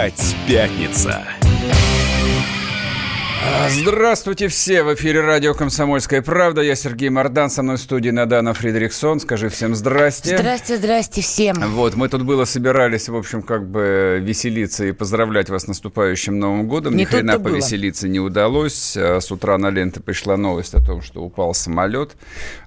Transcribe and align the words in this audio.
Опять 0.00 0.34
пятница. 0.48 1.22
Здравствуйте 3.68 4.48
все! 4.48 4.82
В 4.82 4.94
эфире 4.94 5.20
радио 5.20 5.52
«Комсомольская 5.52 6.22
правда». 6.22 6.62
Я 6.62 6.74
Сергей 6.74 7.10
Мордан, 7.10 7.50
со 7.50 7.62
мной 7.62 7.76
в 7.76 7.80
студии 7.80 8.08
Надана 8.08 8.54
Фридрихсон. 8.54 9.20
Скажи 9.20 9.50
всем 9.50 9.74
здрасте. 9.74 10.38
Здрасте, 10.38 10.78
здрасте 10.78 11.20
всем. 11.20 11.56
Вот, 11.74 11.96
мы 11.96 12.08
тут 12.08 12.22
было 12.22 12.46
собирались, 12.46 13.10
в 13.10 13.16
общем, 13.16 13.42
как 13.42 13.66
бы 13.66 14.20
веселиться 14.22 14.86
и 14.86 14.92
поздравлять 14.92 15.50
вас 15.50 15.64
с 15.64 15.66
наступающим 15.66 16.38
Новым 16.38 16.66
годом. 16.66 16.94
Не 16.96 17.00
Ни 17.00 17.04
хрена 17.04 17.34
тут-то 17.34 17.44
было. 17.44 17.52
повеселиться 17.52 18.08
не 18.08 18.20
удалось. 18.20 18.96
А 18.96 19.20
С 19.20 19.30
утра 19.30 19.58
на 19.58 19.68
ленты 19.68 20.00
пришла 20.00 20.36
новость 20.38 20.74
о 20.74 20.80
том, 20.80 21.02
что 21.02 21.22
упал 21.22 21.52
самолет. 21.54 22.16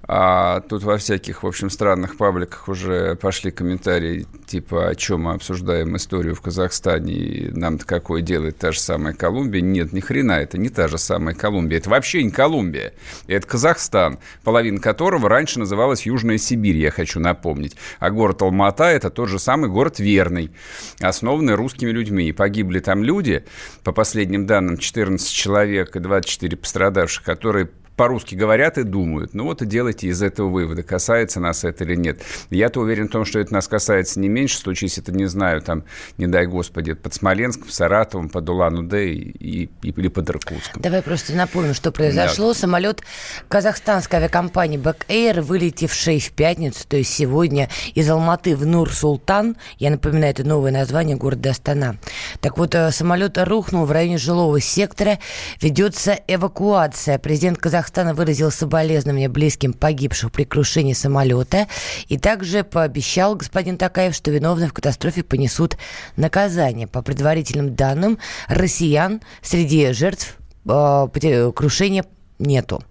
А 0.05 0.59
тут 0.59 0.83
во 0.83 0.97
всяких, 0.97 1.43
в 1.43 1.47
общем, 1.47 1.69
странных 1.69 2.17
пабликах 2.17 2.67
уже 2.67 3.15
пошли 3.15 3.51
комментарии, 3.51 4.27
типа, 4.45 4.89
о 4.89 4.95
чем 4.95 5.21
мы 5.21 5.33
обсуждаем 5.33 5.95
историю 5.95 6.35
в 6.35 6.41
Казахстане, 6.41 7.13
и 7.13 7.51
нам-то 7.51 7.85
какое 7.85 8.21
делает 8.21 8.57
та 8.57 8.73
же 8.73 8.81
самая 8.81 9.13
Колумбия. 9.13 9.61
Нет, 9.61 9.93
ни 9.93 10.01
хрена, 10.01 10.33
это 10.33 10.57
не 10.57 10.69
та 10.69 10.89
же 10.89 10.97
самая 10.97 11.35
Колумбия. 11.35 11.77
Это 11.77 11.89
вообще 11.89 12.21
не 12.21 12.31
Колумбия. 12.31 12.93
Это 13.27 13.47
Казахстан, 13.47 14.19
половина 14.43 14.79
которого 14.79 15.29
раньше 15.29 15.59
называлась 15.59 16.05
Южная 16.05 16.37
Сибирь, 16.37 16.77
я 16.77 16.91
хочу 16.91 17.21
напомнить. 17.21 17.77
А 17.99 18.09
город 18.09 18.41
Алмата– 18.41 18.83
это 18.85 19.09
тот 19.09 19.29
же 19.29 19.39
самый 19.39 19.69
город 19.69 19.99
Верный, 19.99 20.51
основанный 20.99 21.55
русскими 21.55 21.91
людьми. 21.91 22.27
И 22.27 22.33
погибли 22.33 22.79
там 22.79 23.03
люди, 23.03 23.45
по 23.85 23.93
последним 23.93 24.47
данным, 24.47 24.77
14 24.77 25.31
человек 25.31 25.95
и 25.95 25.99
24 25.99 26.57
пострадавших, 26.57 27.23
которые 27.23 27.69
по-русски 27.95 28.35
говорят 28.35 28.77
и 28.77 28.83
думают. 28.83 29.33
Ну 29.33 29.43
вот 29.43 29.61
и 29.61 29.65
делайте 29.65 30.07
из 30.07 30.21
этого 30.21 30.49
выводы, 30.49 30.83
касается 30.83 31.39
нас 31.39 31.63
это 31.63 31.83
или 31.83 31.95
нет. 31.95 32.21
Я-то 32.49 32.79
уверен 32.79 33.07
в 33.07 33.11
том, 33.11 33.23
что 33.25 33.39
это 33.39 33.53
нас 33.53 33.67
касается 33.67 34.19
не 34.19 34.29
меньше, 34.29 34.57
случись 34.57 34.97
это, 34.97 35.11
не 35.11 35.25
знаю, 35.25 35.61
там, 35.61 35.83
не 36.17 36.25
дай 36.27 36.47
господи, 36.47 36.93
под 36.93 37.13
Смоленском, 37.13 37.69
Саратовом, 37.69 38.29
под 38.29 38.49
Улан-Удэ 38.49 39.09
и, 39.11 39.63
и- 39.63 39.89
или 39.89 40.07
под 40.07 40.29
Иркутском. 40.29 40.81
Давай 40.81 41.01
просто 41.03 41.33
напомним, 41.33 41.73
что 41.75 41.91
произошло. 41.91 42.53
Самолет 42.53 43.01
казахстанской 43.47 44.19
авиакомпании 44.19 44.79
Back 44.79 45.05
Air, 45.07 45.41
вылетевший 45.41 46.19
в 46.19 46.31
пятницу, 46.31 46.87
то 46.87 46.97
есть 46.97 47.13
сегодня, 47.13 47.69
из 47.93 48.09
Алматы 48.09 48.55
в 48.55 48.65
Нур-Султан, 48.65 49.55
я 49.77 49.91
напоминаю, 49.91 50.31
это 50.31 50.43
новое 50.43 50.71
название 50.71 51.15
города 51.15 51.51
Астана. 51.51 51.97
Так 52.41 52.57
вот, 52.57 52.73
э, 52.73 52.91
самолет 52.91 53.37
рухнул 53.37 53.85
в 53.85 53.91
районе 53.91 54.17
жилого 54.17 54.59
сектора, 54.59 55.19
ведется 55.61 56.17
эвакуация. 56.27 57.19
Президент 57.19 57.57
Казахстана 57.59 57.82
выразил 58.13 58.51
соболезнования 58.51 59.29
близким 59.29 59.73
погибших 59.73 60.31
при 60.31 60.43
крушении 60.43 60.93
самолета 60.93 61.67
и 62.07 62.17
также 62.17 62.63
пообещал 62.63 63.35
господин 63.35 63.77
Такаев, 63.77 64.15
что 64.15 64.31
виновные 64.31 64.69
в 64.69 64.73
катастрофе 64.73 65.23
понесут 65.23 65.77
наказание. 66.15 66.87
По 66.87 67.01
предварительным 67.01 67.75
данным, 67.75 68.19
россиян 68.47 69.21
среди 69.41 69.91
жертв 69.93 70.37
э, 70.65 71.51
крушения 71.55 72.05
нету. 72.39 72.83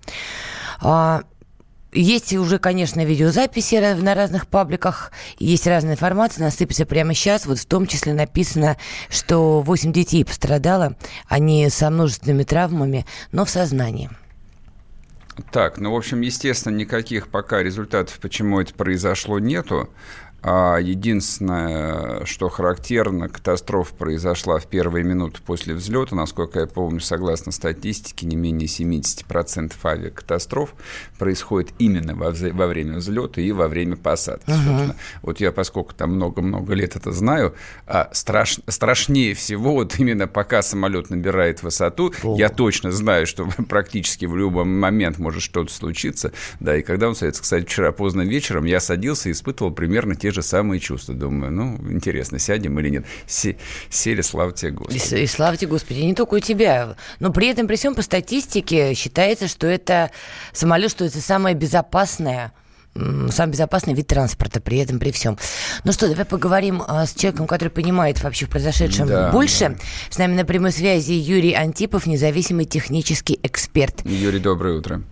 А, 0.80 1.22
Есть 1.92 2.32
уже, 2.32 2.58
конечно, 2.58 3.04
видеозаписи 3.04 3.94
на 4.00 4.14
разных 4.14 4.46
пабликах, 4.46 5.12
есть 5.38 5.66
разная 5.66 5.92
информация, 5.92 6.44
насыпется 6.44 6.86
прямо 6.86 7.12
сейчас. 7.12 7.44
Вот 7.44 7.58
в 7.58 7.66
том 7.66 7.86
числе 7.86 8.14
написано, 8.14 8.78
что 9.10 9.60
8 9.60 9.92
детей 9.92 10.24
пострадало, 10.24 10.96
они 11.28 11.68
со 11.68 11.90
множественными 11.90 12.44
травмами, 12.44 13.04
но 13.30 13.44
в 13.44 13.50
сознании. 13.50 14.08
Так, 15.50 15.78
ну, 15.78 15.92
в 15.92 15.96
общем, 15.96 16.20
естественно, 16.20 16.74
никаких 16.74 17.28
пока 17.28 17.62
результатов, 17.62 18.18
почему 18.20 18.60
это 18.60 18.74
произошло, 18.74 19.38
нету. 19.38 19.88
А 20.44 20.78
единственное, 20.78 22.24
что 22.24 22.48
характерно, 22.48 23.28
катастрофа 23.28 23.94
произошла 23.94 24.58
в 24.58 24.66
первые 24.66 25.04
минуты 25.04 25.40
после 25.44 25.74
взлета. 25.74 26.16
Насколько 26.16 26.60
я 26.60 26.66
помню, 26.66 27.00
согласно 27.00 27.52
статистике, 27.52 28.26
не 28.26 28.34
менее 28.34 28.66
70% 28.66 29.72
авиакатастроф 29.84 30.74
происходит 31.18 31.72
именно 31.78 32.16
во, 32.16 32.30
вза- 32.30 32.52
во 32.52 32.66
время 32.66 32.96
взлета 32.96 33.40
и 33.40 33.52
во 33.52 33.68
время 33.68 33.96
посадки. 33.96 34.50
собственно. 34.50 34.96
Вот 35.22 35.38
я, 35.40 35.52
поскольку 35.52 35.94
там 35.94 36.16
много-много 36.16 36.74
лет 36.74 36.96
это 36.96 37.12
знаю, 37.12 37.54
а 37.86 38.10
страш- 38.12 38.62
страшнее 38.66 39.34
всего 39.34 39.74
вот 39.74 39.98
именно 40.00 40.26
пока 40.26 40.62
самолет 40.62 41.08
набирает 41.10 41.62
высоту, 41.62 42.12
я 42.36 42.48
точно 42.48 42.90
знаю, 42.90 43.26
что 43.28 43.46
практически 43.68 44.24
в 44.26 44.36
любой 44.36 44.64
момент 44.64 45.18
может 45.18 45.42
что-то 45.42 45.72
случиться. 45.72 46.32
Да, 46.58 46.76
и 46.76 46.82
когда 46.82 47.08
он 47.08 47.14
садится, 47.14 47.42
кстати, 47.42 47.64
вчера 47.64 47.92
поздно 47.92 48.22
вечером, 48.22 48.64
я 48.64 48.80
садился 48.80 49.28
и 49.28 49.32
испытывал 49.32 49.70
примерно 49.70 50.16
те 50.16 50.31
же 50.34 50.42
самые 50.42 50.80
чувства. 50.80 51.14
Думаю, 51.14 51.52
ну, 51.52 51.76
интересно, 51.90 52.38
сядем 52.38 52.78
или 52.80 52.88
нет. 52.90 53.04
Се- 53.26 53.56
сели, 53.90 54.20
слава 54.22 54.52
тебе, 54.52 54.70
И, 54.70 54.74
Господи. 54.74 54.98
с- 54.98 55.12
и 55.16 55.26
слава 55.26 55.56
тебе, 55.56 55.70
Господи, 55.70 56.00
не 56.00 56.14
только 56.14 56.34
у 56.34 56.38
тебя. 56.40 56.96
Но 57.20 57.32
при 57.32 57.48
этом, 57.48 57.66
при 57.66 57.76
всем, 57.76 57.94
по 57.94 58.02
статистике 58.02 58.94
считается, 58.94 59.48
что 59.48 59.66
это 59.66 60.10
самолет, 60.52 60.90
что 60.90 61.04
это 61.04 61.20
самое 61.20 61.54
безопасное 61.54 62.52
самый 63.30 63.52
безопасный 63.52 63.94
вид 63.94 64.06
транспорта 64.08 64.60
при 64.60 64.76
этом, 64.76 64.98
при 64.98 65.12
всем. 65.12 65.38
Ну 65.84 65.92
что, 65.92 66.08
давай 66.10 66.26
поговорим 66.26 66.82
а, 66.86 67.06
с 67.06 67.14
человеком, 67.14 67.46
который 67.46 67.70
понимает 67.70 68.22
вообще 68.22 68.44
в 68.44 68.50
произошедшем 68.50 69.06
Да, 69.08 69.30
больше. 69.32 69.78
С 70.10 70.18
нами 70.18 70.34
на 70.34 70.44
прямой 70.44 70.72
связи 70.72 71.12
Юрий 71.12 71.54
Антипов, 71.54 72.04
независимый 72.04 72.66
технический 72.66 73.40
эксперт. 73.42 74.02
Юрий, 74.04 74.40
доброе 74.40 74.76
утро. 74.76 75.02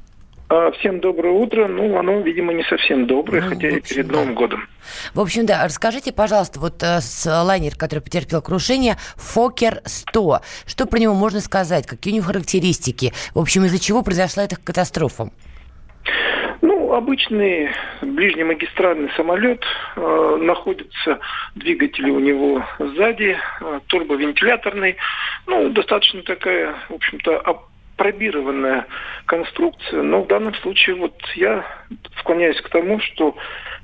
А, 0.51 0.73
Всем 0.73 0.99
доброе 0.99 1.33
утро. 1.33 1.69
Ну, 1.69 1.97
оно, 1.97 2.21
видимо, 2.23 2.53
не 2.53 2.65
совсем 2.65 3.07
доброе, 3.07 3.41
Ну, 3.43 3.49
хотя 3.51 3.69
и 3.69 3.81
перед 3.81 4.09
да. 4.09 4.15
Новым 4.15 4.35
годом. 4.35 4.67
В 5.15 5.21
общем, 5.21 5.47
да, 5.47 5.65
расскажите, 5.65 6.13
пожалуйста, 6.13 6.59
вот 6.59 6.83
э, 6.83 7.01
с 7.01 7.25
лайнер, 7.45 7.77
который 7.77 8.01
потерпел 8.01 8.43
крушение, 8.43 8.97
Фокер 9.15 9.81
100. 9.85 10.41
Что 10.67 10.87
про 10.87 10.99
него 10.99 11.15
можно 11.15 11.39
сказать? 11.39 11.87
Какие 11.87 12.15
у 12.15 12.17
него 12.17 12.27
характеристики? 12.27 13.13
В 13.33 13.39
общем, 13.39 13.65
из-за 13.67 13.79
чего 13.79 14.03
произошла 14.03 14.43
эта 14.43 14.57
катастрофа? 14.57 15.31
Ну, 16.63 16.95
обычный 16.95 17.71
ближнемагистральный 18.03 19.11
самолет, 19.17 19.63
э, 19.95 20.39
находится 20.41 21.21
двигатели 21.55 22.11
у 22.11 22.19
него 22.19 22.65
сзади, 22.81 23.39
э, 23.61 23.81
турбовентиляторный, 23.87 24.97
ну, 25.47 25.71
достаточно 25.71 26.23
такая, 26.23 26.75
в 26.89 26.95
общем-то, 26.95 27.39
апробированная 28.01 28.87
конструкция, 29.27 30.03
но 30.03 30.23
в 30.23 30.27
данном 30.27 30.55
случае 30.57 30.97
вот 30.97 31.15
я 31.37 31.65
склоняюсь 32.19 32.61
к 32.61 32.69
тому, 32.71 32.99
что 33.01 33.37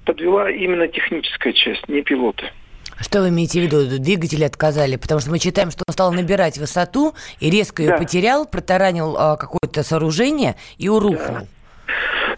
подвела 0.04 0.50
именно 0.50 0.88
техническая 0.88 1.53
часть, 1.53 1.87
не 1.88 2.03
пилоты. 2.03 2.50
Что 2.99 3.21
вы 3.21 3.28
имеете 3.28 3.60
в 3.60 3.65
виду? 3.65 3.99
Двигатели 3.99 4.44
отказали? 4.44 4.97
Потому 4.97 5.21
что 5.21 5.31
мы 5.31 5.38
читаем, 5.38 5.71
что 5.71 5.84
он 5.87 5.93
стал 5.93 6.12
набирать 6.12 6.56
высоту 6.56 7.15
и 7.41 7.50
резко 7.50 7.82
ее 7.82 7.91
Да. 7.91 7.99
потерял, 7.99 8.47
протаранил 8.47 9.16
а, 9.19 9.37
какое-то 9.37 9.82
сооружение 9.82 10.54
и 10.78 10.88
урухнул. 10.88 11.47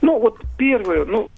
Ну, 0.00 0.18
вот 0.18 0.38
первое, 0.58 1.04
ну, 1.04 1.28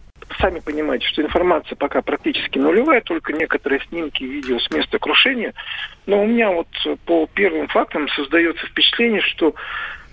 сами 0.41 0.61
понимаете, 0.61 1.07
что 1.07 1.21
информация 1.21 1.77
пока 1.77 2.01
практически 2.01 2.59
нулевая, 2.59 3.03
только 3.03 3.35
некоторые 3.35 3.83
снимки, 3.89 4.25
видео 4.25 4.59
с 4.59 4.71
места 4.71 4.99
крушения. 4.99 5.53
Но 6.07 6.23
у 6.23 6.27
меня 6.27 6.51
вот 6.51 6.69
по 7.05 7.27
первым 7.35 7.69
фактам 7.69 8.09
создается 8.09 8.67
впечатление, 8.67 9.21
что 9.21 9.55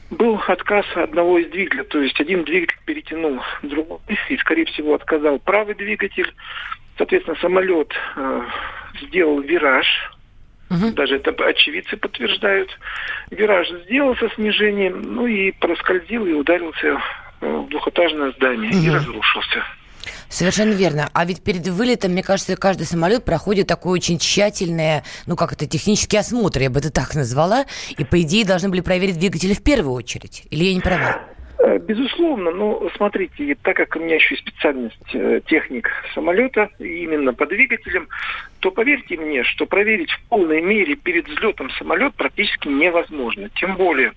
был 0.09 0.41
отказ 0.47 0.85
одного 0.95 1.39
из 1.39 1.49
двигателей, 1.49 1.83
то 1.83 1.99
есть 2.01 2.19
один 2.19 2.43
двигатель 2.43 2.77
перетянул 2.85 3.41
другой 3.63 3.99
и, 4.29 4.37
скорее 4.37 4.65
всего, 4.65 4.95
отказал 4.95 5.39
правый 5.39 5.75
двигатель. 5.75 6.33
Соответственно, 6.97 7.37
самолет 7.41 7.93
э, 8.15 8.41
сделал 9.03 9.41
вираж, 9.41 9.85
Мгм. 10.69 10.95
даже 10.95 11.15
это 11.17 11.31
очевидцы 11.45 11.95
подтверждают. 11.95 12.69
Вираж 13.31 13.69
сделал 13.85 14.15
со 14.17 14.29
снижением, 14.31 15.01
ну 15.15 15.25
и 15.27 15.51
проскользил 15.51 16.25
и 16.25 16.33
ударился 16.33 17.01
э, 17.39 17.47
в 17.47 17.69
двухэтажное 17.69 18.31
здание 18.31 18.71
и 18.71 18.87
Мгм. 18.87 18.95
разрушился. 18.95 19.63
Совершенно 20.29 20.73
верно. 20.73 21.09
А 21.13 21.25
ведь 21.25 21.43
перед 21.43 21.67
вылетом, 21.67 22.11
мне 22.11 22.23
кажется, 22.23 22.55
каждый 22.55 22.85
самолет 22.85 23.23
проходит 23.25 23.67
такой 23.67 23.93
очень 23.93 24.19
тщательный, 24.19 25.01
ну 25.25 25.35
как 25.35 25.53
это, 25.53 25.65
технический 25.65 26.17
осмотр, 26.17 26.59
я 26.59 26.69
бы 26.69 26.79
это 26.79 26.91
так 26.91 27.15
назвала. 27.15 27.65
И, 27.97 28.03
по 28.03 28.21
идее, 28.21 28.45
должны 28.45 28.69
были 28.69 28.81
проверить 28.81 29.17
двигатели 29.19 29.53
в 29.53 29.63
первую 29.63 29.93
очередь. 29.93 30.43
Или 30.49 30.65
я 30.65 30.73
не 30.73 30.81
права? 30.81 31.21
Э, 31.59 31.77
Безусловно, 31.79 32.51
но 32.51 32.89
смотрите, 32.95 33.43
и 33.43 33.55
так 33.55 33.77
как 33.77 33.95
у 33.95 33.99
меня 33.99 34.15
еще 34.15 34.35
и 34.35 34.37
специальность 34.37 34.97
э, 35.13 35.41
техник 35.47 35.89
самолета, 36.13 36.69
именно 36.79 37.33
по 37.33 37.45
двигателям, 37.45 38.07
то 38.59 38.71
поверьте 38.71 39.17
мне, 39.17 39.43
что 39.43 39.65
проверить 39.65 40.11
в 40.11 40.21
полной 40.29 40.61
мере 40.61 40.95
перед 40.95 41.27
взлетом 41.27 41.69
самолет 41.71 42.13
практически 42.15 42.67
невозможно. 42.67 43.49
Тем 43.55 43.75
более, 43.75 44.13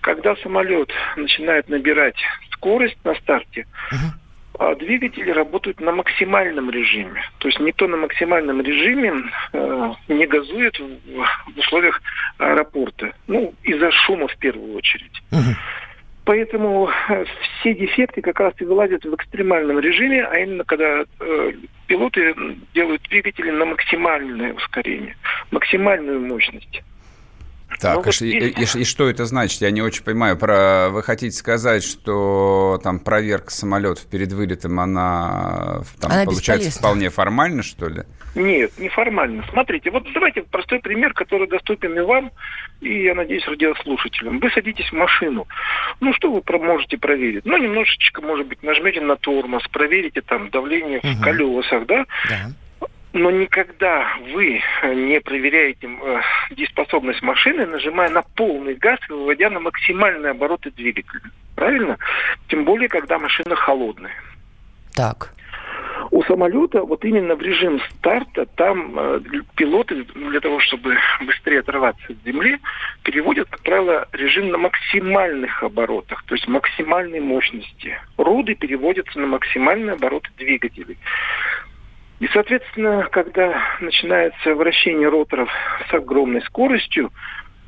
когда 0.00 0.36
самолет 0.36 0.90
начинает 1.16 1.68
набирать 1.68 2.16
скорость 2.52 2.98
на 3.04 3.14
старте, 3.16 3.66
Мгм. 3.90 4.23
А 4.58 4.74
двигатели 4.76 5.30
работают 5.30 5.80
на 5.80 5.92
максимальном 5.92 6.70
режиме. 6.70 7.22
То 7.38 7.48
есть 7.48 7.58
никто 7.60 7.88
на 7.88 7.96
максимальном 7.96 8.60
режиме 8.60 9.12
э, 9.52 9.92
не 10.08 10.26
газует 10.26 10.78
в, 10.78 11.52
в 11.54 11.58
условиях 11.58 12.00
аэропорта. 12.38 13.12
Ну, 13.26 13.54
из-за 13.62 13.90
шума 13.90 14.28
в 14.28 14.36
первую 14.36 14.76
очередь. 14.76 15.22
Мгм. 15.30 15.56
Поэтому 16.24 16.88
э, 17.08 17.24
все 17.60 17.74
дефекты 17.74 18.22
как 18.22 18.40
раз 18.40 18.54
и 18.58 18.64
вылазят 18.64 19.04
в 19.04 19.14
экстремальном 19.14 19.78
режиме, 19.78 20.24
а 20.24 20.38
именно 20.38 20.64
когда 20.64 21.04
э, 21.20 21.52
пилоты 21.86 22.34
делают 22.74 23.02
двигатели 23.02 23.50
на 23.50 23.66
максимальное 23.66 24.54
ускорение, 24.54 25.16
максимальную 25.50 26.20
мощность. 26.20 26.82
Так, 27.80 27.96
ну, 27.96 28.02
и, 28.02 28.04
вот 28.04 28.20
и, 28.20 28.28
и, 28.28 28.80
и 28.80 28.84
что 28.84 29.08
это 29.08 29.24
значит? 29.24 29.60
Я 29.60 29.70
не 29.70 29.82
очень 29.82 30.04
понимаю. 30.04 30.36
Про 30.36 30.88
вы 30.90 31.02
хотите 31.02 31.36
сказать, 31.36 31.84
что 31.84 32.80
там 32.82 32.98
проверка 32.98 33.50
самолетов 33.50 34.06
перед 34.06 34.32
вылетом, 34.32 34.80
она, 34.80 35.82
там, 36.00 36.12
она 36.12 36.24
получается 36.24 36.70
вполне 36.70 37.10
формально, 37.10 37.62
что 37.62 37.88
ли? 37.88 38.02
Нет, 38.34 38.72
не 38.78 38.88
формально. 38.88 39.44
Смотрите, 39.50 39.90
вот 39.90 40.06
давайте 40.12 40.42
простой 40.42 40.80
пример, 40.80 41.12
который 41.12 41.46
доступен 41.46 41.96
и 41.96 42.00
вам, 42.00 42.32
и, 42.80 43.04
я 43.04 43.14
надеюсь, 43.14 43.46
радиослушателям. 43.46 44.40
Вы 44.40 44.50
садитесь 44.50 44.90
в 44.90 44.94
машину. 44.94 45.46
Ну, 46.00 46.12
что 46.14 46.32
вы 46.32 46.42
можете 46.58 46.98
проверить? 46.98 47.44
Ну, 47.44 47.56
немножечко, 47.56 48.20
может 48.22 48.48
быть, 48.48 48.62
нажмете 48.62 49.00
на 49.00 49.16
тормоз, 49.16 49.62
проверите 49.68 50.20
там 50.20 50.50
давление 50.50 50.98
угу. 50.98 51.08
в 51.08 51.20
колесах, 51.20 51.86
да? 51.86 52.06
Да 52.28 52.50
но 53.14 53.30
никогда 53.30 54.08
вы 54.32 54.60
не 54.82 55.20
проверяете 55.20 55.88
э, 55.88 56.20
дееспособность 56.50 57.22
машины, 57.22 57.64
нажимая 57.64 58.10
на 58.10 58.22
полный 58.22 58.74
газ 58.74 58.98
и 59.08 59.12
выводя 59.12 59.50
на 59.50 59.60
максимальные 59.60 60.32
обороты 60.32 60.72
двигателя. 60.72 61.22
Правильно? 61.54 61.96
Тем 62.48 62.64
более, 62.64 62.88
когда 62.88 63.20
машина 63.20 63.54
холодная. 63.54 64.14
Так. 64.94 65.32
У 66.10 66.24
самолета 66.24 66.82
вот 66.82 67.04
именно 67.04 67.36
в 67.36 67.40
режим 67.40 67.80
старта 67.90 68.46
там 68.46 68.98
э, 68.98 69.20
пилоты 69.56 70.04
для 70.04 70.40
того, 70.40 70.58
чтобы 70.58 70.96
быстрее 71.24 71.60
оторваться 71.60 72.04
от 72.08 72.16
земли, 72.24 72.58
переводят, 73.04 73.48
как 73.48 73.62
правило, 73.62 74.08
режим 74.10 74.48
на 74.48 74.58
максимальных 74.58 75.62
оборотах, 75.62 76.24
то 76.24 76.34
есть 76.34 76.48
максимальной 76.48 77.20
мощности. 77.20 77.96
Руды 78.16 78.56
переводятся 78.56 79.20
на 79.20 79.28
максимальные 79.28 79.92
обороты 79.92 80.30
двигателей. 80.36 80.98
И, 82.20 82.28
соответственно, 82.28 83.08
когда 83.10 83.60
начинается 83.80 84.54
вращение 84.54 85.08
роторов 85.08 85.50
с 85.90 85.94
огромной 85.94 86.42
скоростью, 86.42 87.10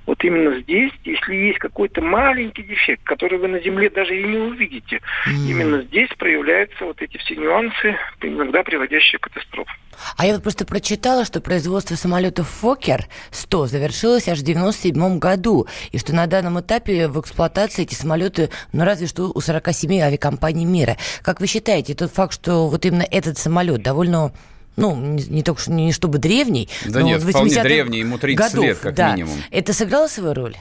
вот 0.07 0.23
именно 0.23 0.61
здесь, 0.61 0.93
если 1.05 1.35
есть 1.35 1.59
какой-то 1.59 2.01
маленький 2.01 2.63
дефект, 2.63 3.03
который 3.05 3.39
вы 3.39 3.49
на 3.49 3.61
Земле 3.61 3.91
даже 3.91 4.19
и 4.19 4.23
не 4.23 4.39
увидите, 4.39 5.01
mm. 5.27 5.51
именно 5.51 5.83
здесь 5.83 6.09
проявляются 6.17 6.85
вот 6.85 7.03
эти 7.03 7.17
все 7.19 7.35
нюансы, 7.35 7.97
иногда 8.23 8.63
приводящие 8.63 9.19
к 9.19 9.25
катастрофе. 9.25 9.71
А 10.17 10.27
я 10.27 10.35
вот 10.35 10.43
просто 10.43 10.65
прочитала, 10.65 11.25
что 11.25 11.41
производство 11.41 11.95
самолетов 11.95 12.49
«Фокер-100» 12.63 13.67
завершилось 13.67 14.29
аж 14.29 14.39
в 14.39 14.43
1997 14.43 15.19
году, 15.19 15.67
и 15.91 15.99
что 15.99 16.15
на 16.15 16.27
данном 16.27 16.61
этапе 16.61 17.09
в 17.09 17.21
эксплуатации 17.21 17.83
эти 17.83 17.95
самолеты, 17.95 18.51
ну, 18.73 18.85
разве 18.85 19.07
что 19.07 19.33
у 19.35 19.41
47 19.41 20.01
авиакомпаний 20.01 20.65
мира. 20.65 20.97
Как 21.23 21.41
вы 21.41 21.47
считаете, 21.47 21.95
тот 21.95 22.13
факт, 22.13 22.35
что 22.35 22.69
вот 22.69 22.85
именно 22.85 23.07
этот 23.11 23.39
самолет 23.39 23.83
довольно 23.83 24.33
ну, 24.77 24.97
не, 24.97 25.25
не 25.25 25.43
только 25.43 25.61
не 25.71 25.93
чтобы 25.93 26.19
древний, 26.19 26.69
да 26.87 27.01
но 27.01 27.07
нет, 27.07 27.23
вот 27.23 27.31
вполне 27.31 27.63
древний, 27.63 28.01
ему 28.01 28.19
30 28.19 28.39
годов, 28.39 28.65
лет 28.65 28.79
как 28.79 28.95
да. 28.95 29.13
минимум. 29.13 29.35
Это 29.51 29.73
сыграло 29.73 30.07
свою 30.07 30.35
роль? 30.35 30.55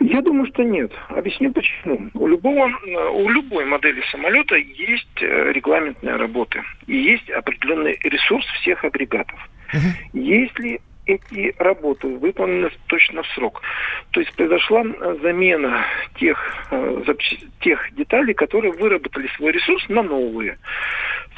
Я 0.00 0.22
думаю, 0.22 0.46
что 0.52 0.62
нет. 0.62 0.90
Объясню 1.08 1.52
почему. 1.52 2.10
У, 2.14 2.26
любого, 2.26 2.70
у 3.12 3.28
любой 3.28 3.64
модели 3.64 4.02
самолета 4.10 4.56
есть 4.56 5.06
э, 5.20 5.52
регламентная 5.52 6.16
работа 6.16 6.62
и 6.86 6.96
есть 6.96 7.30
определенный 7.30 7.98
ресурс 8.02 8.44
всех 8.60 8.82
агрегатов. 8.84 9.38
Угу. 9.72 10.18
Если 10.18 10.80
эти 11.06 11.54
работы 11.58 12.08
выполнены 12.08 12.70
точно 12.86 13.22
в 13.22 13.26
срок. 13.28 13.62
То 14.10 14.20
есть 14.20 14.32
произошла 14.34 14.82
э, 14.84 15.16
замена 15.22 15.84
тех, 16.18 16.38
э, 16.70 17.14
тех 17.60 17.94
деталей, 17.94 18.34
которые 18.34 18.72
выработали 18.72 19.28
свой 19.36 19.52
ресурс 19.52 19.88
на 19.88 20.02
новые. 20.02 20.58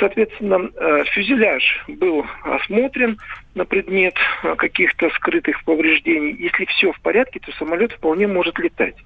Соответственно, 0.02 0.69
э, 0.75 1.04
фюзеляж 1.12 1.84
был 1.87 2.26
осмотрен 2.43 3.19
на 3.54 3.64
предмет 3.64 4.14
каких-то 4.56 5.08
скрытых 5.10 5.62
повреждений. 5.62 6.34
Если 6.40 6.64
все 6.64 6.90
в 6.90 7.00
порядке, 7.02 7.38
то 7.38 7.52
самолет 7.52 7.93
вполне 7.93 8.26
может 8.26 8.58
летать. 8.58 8.96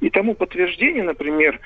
И 0.00 0.10
тому 0.10 0.34
подтверждение, 0.34 1.04
например, 1.04 1.60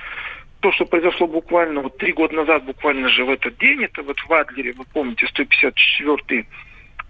то, 0.60 0.70
что 0.72 0.84
произошло 0.84 1.26
буквально 1.26 1.80
вот 1.80 1.96
три 1.96 2.12
года 2.12 2.34
назад, 2.34 2.64
буквально 2.64 3.08
же 3.08 3.24
в 3.24 3.30
этот 3.30 3.56
день, 3.56 3.84
это 3.84 4.02
вот 4.02 4.18
в 4.18 4.30
Адлере, 4.30 4.74
вы 4.74 4.84
помните, 4.92 5.26
154-й 5.34 6.44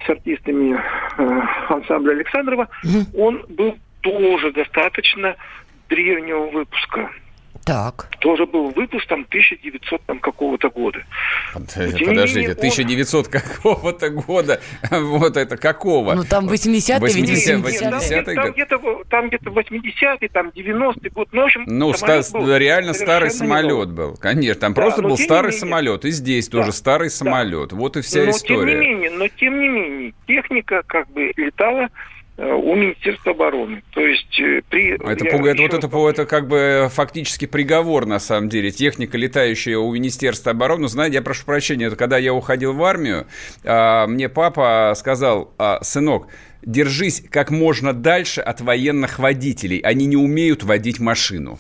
с 0.07 0.09
артистами 0.09 0.81
э, 1.19 1.41
ансамбля 1.71 2.13
Александрова, 2.13 2.69
угу. 2.85 3.21
он 3.21 3.47
был 3.49 3.77
тоже 4.01 4.53
достаточно 4.53 5.35
древнего 5.89 6.47
выпуска. 6.47 7.11
Так. 7.65 8.11
Тоже 8.21 8.45
был 8.45 8.71
выпуск 8.71 9.07
там 9.09 9.25
1900 9.29 10.03
там, 10.03 10.19
какого-то 10.19 10.69
года. 10.69 11.03
Подождите, 11.55 12.05
менее, 12.05 12.53
1900 12.53 13.27
он... 13.27 13.33
какого-то 13.33 14.11
года. 14.11 14.61
Вот 14.91 15.37
это 15.37 15.57
какого? 15.57 16.15
Ну 16.15 16.25
там 16.25 16.49
80-е, 16.49 16.99
80 16.99 17.61
80 17.61 18.25
Там 18.35 18.53
где-то 18.53 18.79
там 19.09 19.29
где-то 19.29 19.51
80-й, 19.51 20.29
там 20.29 20.49
90-й 20.49 21.09
год. 21.11 21.29
Ну, 21.33 21.43
в 21.43 21.45
общем, 21.45 21.65
ну 21.67 21.93
ста- 21.95 22.23
был 22.33 22.55
реально 22.57 22.93
старый 22.93 23.31
самолет 23.31 23.91
был. 23.91 24.17
Конечно, 24.17 24.61
там 24.61 24.75
да, 24.75 24.83
просто 24.83 25.03
был 25.03 25.17
старый 25.17 25.53
менее, 25.53 25.61
самолет. 25.61 26.05
И 26.05 26.11
здесь 26.11 26.49
да, 26.49 26.59
тоже 26.59 26.73
старый 26.73 27.09
да. 27.09 27.15
самолет. 27.15 27.73
Вот 27.73 27.97
и 27.97 28.03
вся 28.03 28.25
но, 28.25 28.31
история. 28.31 28.73
Тем 28.73 28.81
не 28.81 28.87
менее, 28.89 29.11
но 29.11 29.29
тем 29.29 29.61
не 29.61 29.69
менее, 29.69 30.15
техника 30.27 30.83
как 30.87 31.09
бы 31.11 31.33
летала 31.37 31.89
у 32.37 32.75
Министерства 32.75 33.33
обороны. 33.33 33.83
То 33.93 34.01
есть 34.01 34.41
э, 34.41 34.63
при... 34.69 34.95
Это, 34.95 35.25
пугает, 35.25 35.59
вот 35.61 35.73
это, 35.73 35.87
это 36.09 36.27
как 36.27 36.49
бы 36.49 36.89
фактически 36.93 37.47
приговор, 37.47 38.07
на 38.07 38.19
самом 38.19 38.49
деле. 38.49 38.71
Техника, 38.71 39.17
летающая 39.17 39.79
у 39.79 39.93
Министерства 39.93 40.51
обороны. 40.51 40.89
Знаете, 40.89 41.17
я 41.17 41.23
прошу 41.23 41.45
прощения, 41.45 41.87
это 41.87 41.97
когда 41.97 42.19
я 42.19 42.35
уходил 42.35 42.73
в 42.73 42.83
армию, 42.83 43.27
а, 43.65 44.07
мне 44.09 44.29
папа 44.29 44.93
сказал, 44.97 45.55
а, 45.59 45.83
сынок, 45.83 46.29
держись 46.63 47.23
как 47.31 47.51
можно 47.51 47.93
дальше 47.93 48.41
от 48.41 48.61
военных 48.61 49.19
водителей. 49.21 49.79
Они 49.79 50.07
не 50.07 50.17
умеют 50.17 50.65
водить 50.65 50.99
машину. 50.99 51.59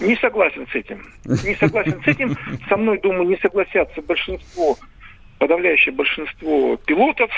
Не 0.00 0.16
согласен 0.16 0.66
с 0.70 0.74
этим. 0.74 1.02
Не 1.24 1.54
согласен 1.54 2.02
с 2.04 2.06
этим. 2.08 2.36
Со 2.68 2.76
мной, 2.76 3.00
думаю, 3.00 3.28
не 3.28 3.36
согласятся 3.36 4.02
большинство, 4.02 4.76
подавляющее 5.38 5.94
большинство 5.94 6.76
пилотов. 6.84 7.30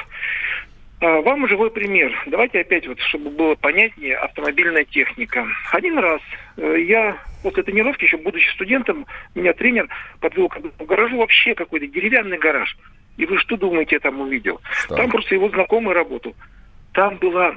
А, 1.01 1.21
вам 1.21 1.47
живой 1.47 1.71
пример. 1.71 2.13
Давайте 2.27 2.61
опять 2.61 2.87
вот, 2.89 2.99
чтобы 3.01 3.31
было 3.31 3.55
понятнее, 3.55 4.17
автомобильная 4.17 4.85
техника. 4.85 5.47
Один 5.73 5.99
раз 5.99 6.21
э, 6.57 6.81
я 6.81 7.19
после 7.43 7.63
тренировки, 7.63 8.05
еще 8.05 8.17
будучи 8.17 8.49
студентом, 8.51 9.07
меня 9.35 9.53
тренер 9.53 9.89
подвел 10.21 10.49
к 10.49 10.59
гаражу, 10.81 11.19
вообще 11.19 11.55
какой-то 11.55 11.87
деревянный 11.87 12.39
гараж. 12.39 12.77
И 13.17 13.27
вы 13.27 13.39
что 13.39 13.57
думаете, 13.57 13.97
я 13.97 14.01
там 14.01 14.21
увидел? 14.21 14.61
Что? 14.73 14.97
Там 14.97 15.11
просто 15.11 15.37
его 15.37 15.49
знакомый 15.51 15.95
работал. 15.95 16.35
Там 16.93 17.17
была 17.19 17.57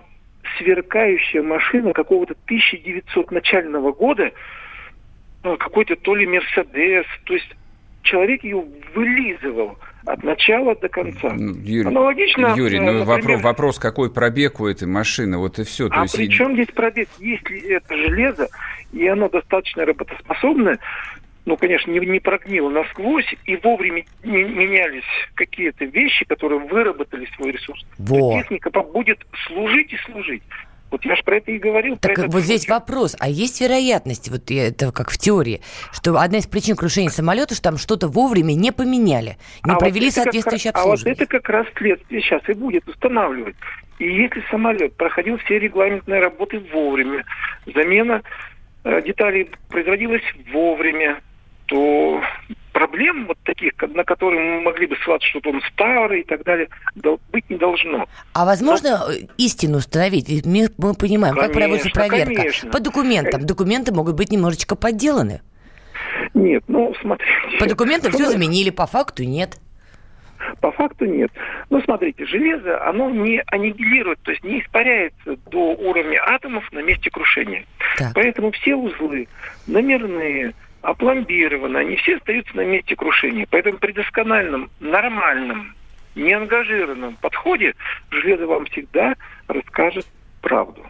сверкающая 0.57 1.41
машина 1.41 1.93
какого-то 1.93 2.35
1900 2.45 3.31
начального 3.31 3.91
года, 3.91 4.31
э, 5.43 5.55
какой-то 5.57 5.95
то 5.95 6.13
ли 6.13 6.27
Мерседес, 6.27 7.05
то 7.23 7.33
есть 7.33 7.55
человек 8.03 8.43
ее 8.43 8.63
вылизывал 8.93 9.77
от 10.05 10.23
начала 10.23 10.75
до 10.75 10.89
конца. 10.89 11.33
Юрий, 11.35 11.87
Аналогично, 11.87 12.53
Юрий, 12.55 12.79
ну 12.79 13.05
например, 13.05 13.05
вопрос, 13.05 13.41
вопрос, 13.41 13.79
какой 13.79 14.11
пробег 14.11 14.59
у 14.59 14.67
этой 14.67 14.87
машины, 14.87 15.37
вот 15.37 15.59
и 15.59 15.63
все. 15.63 15.89
То 15.89 15.95
а 15.99 16.01
есть... 16.03 16.15
при 16.15 16.29
чем 16.29 16.53
здесь 16.53 16.67
пробег? 16.67 17.07
Если 17.19 17.69
это 17.69 17.95
железо, 17.95 18.49
и 18.91 19.07
оно 19.07 19.29
достаточно 19.29 19.85
работоспособное, 19.85 20.79
ну, 21.45 21.57
конечно, 21.57 21.91
не, 21.91 21.99
не 21.99 22.19
прогнило 22.19 22.69
насквозь, 22.69 23.33
и 23.45 23.55
вовремя 23.57 24.03
менялись 24.23 25.03
какие-то 25.35 25.85
вещи, 25.85 26.25
которые 26.25 26.59
выработали 26.59 27.27
свой 27.35 27.51
ресурс, 27.51 27.83
Во. 27.97 28.39
техника 28.39 28.69
будет 28.81 29.19
служить 29.47 29.91
и 29.93 29.97
служить. 30.11 30.43
Вот 30.91 31.05
я 31.05 31.15
же 31.15 31.23
про 31.23 31.37
это 31.37 31.51
и 31.51 31.57
говорил. 31.57 31.97
Так 31.97 32.17
вот 32.17 32.31
случай. 32.31 32.45
здесь 32.45 32.67
вопрос. 32.67 33.15
А 33.19 33.29
есть 33.29 33.61
вероятность, 33.61 34.29
вот 34.29 34.51
это 34.51 34.91
как 34.91 35.09
в 35.09 35.17
теории, 35.17 35.61
что 35.93 36.17
одна 36.17 36.39
из 36.39 36.47
причин 36.47 36.75
крушения 36.75 37.09
самолета, 37.09 37.55
что 37.55 37.63
там 37.63 37.77
что-то 37.77 38.09
вовремя 38.09 38.53
не 38.53 38.71
поменяли, 38.71 39.37
не 39.65 39.73
а 39.73 39.75
провели 39.77 40.07
вот 40.07 40.13
соответствующее 40.15 40.73
как, 40.73 40.81
обслуживание? 40.81 41.13
А 41.13 41.15
вот 41.15 41.21
это 41.21 41.31
как 41.31 41.49
раз 41.49 41.67
следствие 41.77 42.21
сейчас 42.21 42.41
и 42.49 42.53
будет 42.53 42.87
устанавливать. 42.89 43.55
И 43.99 44.05
если 44.05 44.43
самолет 44.51 44.95
проходил 44.97 45.37
все 45.37 45.59
регламентные 45.59 46.19
работы 46.19 46.59
вовремя, 46.73 47.23
замена 47.73 48.21
э, 48.83 49.01
деталей 49.03 49.49
производилась 49.69 50.23
вовремя, 50.51 51.21
то 51.67 52.21
проблем 52.71 53.27
вот 53.27 53.37
таких, 53.43 53.73
на 53.81 54.03
которые 54.03 54.41
мы 54.41 54.61
могли 54.61 54.87
бы 54.87 54.95
ссылаться, 54.97 55.27
что 55.27 55.39
он 55.49 55.61
старый 55.73 56.21
и 56.21 56.23
так 56.23 56.43
далее, 56.43 56.69
быть 57.31 57.49
не 57.49 57.57
должно. 57.57 58.07
А 58.33 58.45
возможно 58.45 59.05
Но... 59.07 59.13
истину 59.37 59.77
установить? 59.77 60.29
Ведь 60.29 60.45
мы, 60.45 60.69
мы 60.77 60.93
понимаем, 60.93 61.35
конечно, 61.35 61.53
как 61.53 61.61
проводится 61.61 61.89
проверка. 61.89 62.35
Конечно. 62.35 62.71
По 62.71 62.79
документам. 62.79 63.45
Документы 63.45 63.93
могут 63.93 64.15
быть 64.15 64.31
немножечко 64.31 64.75
подделаны. 64.75 65.41
Нет, 66.33 66.63
ну, 66.67 66.93
смотрите. 67.01 67.31
По 67.59 67.67
документам 67.67 68.11
все 68.11 68.25
заменили, 68.27 68.69
по 68.69 68.87
факту 68.87 69.23
нет. 69.23 69.57
По 70.59 70.71
факту 70.71 71.05
нет. 71.05 71.31
Ну, 71.69 71.81
смотрите, 71.81 72.25
железо, 72.25 72.83
оно 72.87 73.09
не 73.09 73.43
аннигилирует, 73.47 74.19
то 74.23 74.31
есть 74.31 74.43
не 74.43 74.61
испаряется 74.61 75.37
до 75.51 75.73
уровня 75.75 76.19
атомов 76.25 76.71
на 76.71 76.81
месте 76.81 77.09
крушения. 77.09 77.65
Так. 77.97 78.13
Поэтому 78.15 78.51
все 78.51 78.75
узлы 78.75 79.27
номерные, 79.67 80.53
опломбированы, 80.81 81.77
они 81.77 81.95
все 81.97 82.17
остаются 82.17 82.55
на 82.55 82.65
месте 82.65 82.95
крушения. 82.95 83.47
Поэтому 83.49 83.77
при 83.77 83.91
доскональном, 83.91 84.69
нормальном, 84.79 85.75
неангажированном 86.15 87.15
подходе 87.21 87.73
железо 88.09 88.47
вам 88.47 88.65
всегда 88.65 89.15
расскажет 89.47 90.05
правду. 90.41 90.85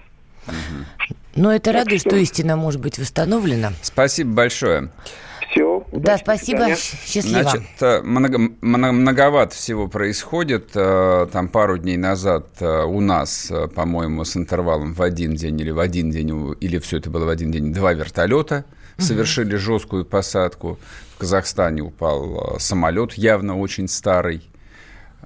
Но 1.36 1.54
это 1.54 1.72
радует, 1.72 2.02
что... 2.02 2.12
что 2.12 2.20
истина 2.20 2.56
может 2.56 2.82
быть 2.82 2.98
восстановлена. 2.98 3.72
Спасибо 3.82 4.34
большое. 4.34 4.90
Все. 5.50 5.86
Да, 5.92 6.18
спасибо. 6.18 6.76
Счастливо. 6.76 7.44
Значит, 7.44 7.62
э, 7.82 8.02
много, 8.02 8.38
многовато 8.62 9.54
всего 9.54 9.90
происходит. 9.90 10.72
Э, 10.76 11.28
там 11.32 11.50
пару 11.50 11.78
дней 11.78 11.98
назад 11.98 12.48
э, 12.62 12.84
у 12.84 13.02
нас, 13.02 13.52
по-моему, 13.76 14.24
с 14.24 14.38
интервалом 14.38 14.94
в 14.94 15.02
один 15.02 15.36
день 15.36 15.60
или 15.60 15.72
в 15.72 15.80
один 15.80 16.10
день, 16.10 16.56
или 16.62 16.80
все 16.80 16.98
это 16.98 17.10
было 17.10 17.26
в 17.26 17.30
один 17.30 17.52
день, 17.52 17.74
два 17.74 17.92
вертолета 17.92 18.64
совершили 18.98 19.56
жесткую 19.56 20.06
посадку. 20.06 20.80
В 21.16 21.18
Казахстане 21.18 21.82
упал 21.82 22.58
самолет, 22.60 23.14
явно 23.14 23.60
очень 23.60 23.88
старый. 23.88 24.50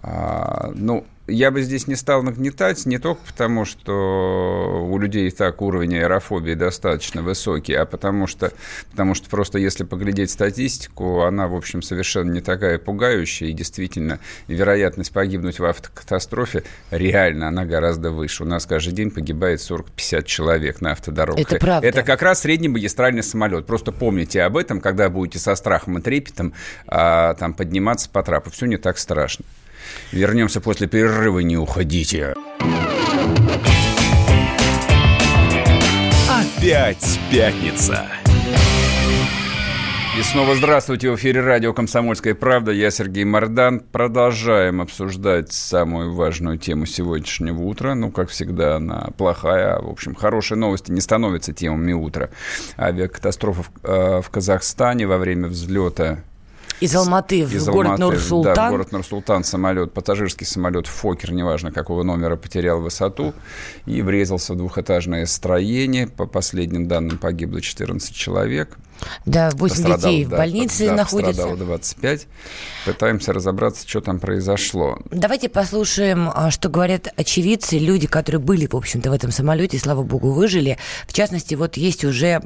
А, 0.01 0.71
ну, 0.75 1.05
я 1.27 1.49
бы 1.51 1.61
здесь 1.61 1.87
не 1.87 1.95
стал 1.95 2.21
нагнетать, 2.23 2.85
не 2.85 2.99
только 2.99 3.21
потому, 3.25 3.65
что 3.65 4.85
у 4.87 4.97
людей 4.99 5.27
и 5.27 5.31
так 5.31 5.61
уровень 5.61 5.97
аэрофобии 5.97 6.53
достаточно 6.53 7.23
высокий, 7.23 7.73
а 7.73 7.85
потому 7.85 8.27
что, 8.27 8.51
потому 8.91 9.15
что 9.15 9.29
просто 9.29 9.57
если 9.57 9.83
поглядеть 9.83 10.29
статистику, 10.29 11.21
она, 11.21 11.47
в 11.47 11.55
общем, 11.55 11.81
совершенно 11.81 12.31
не 12.31 12.41
такая 12.41 12.77
пугающая, 12.77 13.47
и 13.47 13.53
действительно 13.53 14.19
вероятность 14.47 15.11
погибнуть 15.11 15.59
в 15.59 15.65
автокатастрофе 15.65 16.63
реально, 16.91 17.47
она 17.47 17.65
гораздо 17.65 18.11
выше. 18.11 18.43
У 18.43 18.47
нас 18.47 18.65
каждый 18.65 18.93
день 18.93 19.09
погибает 19.09 19.59
40-50 19.59 20.23
человек 20.25 20.81
на 20.81 20.91
автодорогах. 20.91 21.43
Это 21.43 21.57
правда. 21.57 21.87
Это 21.87 22.03
как 22.03 22.21
раз 22.21 22.41
средний 22.41 22.67
магистральный 22.67 23.23
самолет. 23.23 23.65
Просто 23.65 23.91
помните 23.91 24.43
об 24.43 24.57
этом, 24.57 24.79
когда 24.79 25.09
будете 25.09 25.39
со 25.39 25.55
страхом 25.55 25.97
и 25.97 26.01
трепетом 26.01 26.53
а, 26.87 27.33
там, 27.35 27.53
подниматься 27.53 28.09
по 28.09 28.21
трапу. 28.21 28.51
Все 28.51 28.67
не 28.67 28.77
так 28.77 28.97
страшно. 28.99 29.45
Вернемся 30.11 30.61
после 30.61 30.87
перерыва, 30.87 31.39
не 31.39 31.57
уходите. 31.57 32.35
Опять 36.29 37.19
пятница. 37.31 38.07
И 40.17 40.23
снова 40.23 40.55
здравствуйте. 40.55 41.11
В 41.11 41.15
эфире 41.15 41.41
радио 41.41 41.73
«Комсомольская 41.73 42.35
правда». 42.35 42.71
Я 42.71 42.89
Сергей 42.89 43.25
Мордан. 43.25 43.81
Продолжаем 43.81 44.79
обсуждать 44.79 45.51
самую 45.51 46.13
важную 46.13 46.57
тему 46.57 46.85
сегодняшнего 46.85 47.61
утра. 47.63 47.95
Ну, 47.95 48.11
как 48.11 48.29
всегда, 48.29 48.77
она 48.77 49.09
плохая. 49.17 49.77
В 49.81 49.89
общем, 49.89 50.15
хорошие 50.15 50.57
новости 50.57 50.89
не 50.89 51.01
становятся 51.01 51.51
темами 51.51 51.91
утра. 51.91 52.29
Авиакатастрофа 52.77 53.63
в, 53.63 53.71
э, 53.83 54.21
в 54.21 54.29
Казахстане 54.29 55.05
во 55.05 55.17
время 55.17 55.49
взлета 55.49 56.23
из 56.79 56.95
Алматы 56.95 57.45
в 57.45 57.53
из 57.53 57.65
город 57.67 57.97
Нур-Султан. 57.97 58.55
Да, 58.55 58.67
в 58.67 58.71
город 58.71 58.91
Нур-Султан 58.91 59.43
самолет, 59.43 59.93
пассажирский 59.93 60.45
самолет 60.45 60.87
«Фокер», 60.87 61.31
неважно 61.31 61.71
какого 61.71 62.03
номера, 62.03 62.35
потерял 62.35 62.81
высоту 62.81 63.33
и 63.85 64.01
врезался 64.01 64.53
в 64.53 64.57
двухэтажное 64.57 65.25
строение. 65.25 66.07
По 66.07 66.25
последним 66.25 66.87
данным 66.87 67.17
погибло 67.17 67.61
14 67.61 68.13
человек. 68.13 68.77
Да, 69.25 69.49
8 69.51 69.75
пострадал, 69.75 69.97
детей 69.97 70.25
в 70.25 70.29
да, 70.29 70.37
больнице 70.37 70.87
да, 70.87 70.95
находятся. 70.95 71.41
Пострадало 71.41 71.57
25. 71.57 72.27
Пытаемся 72.85 73.33
разобраться, 73.33 73.87
что 73.87 74.01
там 74.01 74.19
произошло. 74.19 74.99
Давайте 75.11 75.49
послушаем, 75.49 76.29
а, 76.33 76.51
что 76.51 76.69
говорят 76.69 77.07
очевидцы, 77.15 77.77
люди, 77.77 78.07
которые 78.07 78.41
были, 78.41 78.67
в 78.67 78.75
общем-то, 78.75 79.09
в 79.09 79.13
этом 79.13 79.31
самолете, 79.31 79.77
слава 79.79 80.03
богу, 80.03 80.31
выжили. 80.31 80.77
В 81.07 81.13
частности, 81.13 81.55
вот 81.55 81.77
есть 81.77 82.03
уже 82.05 82.41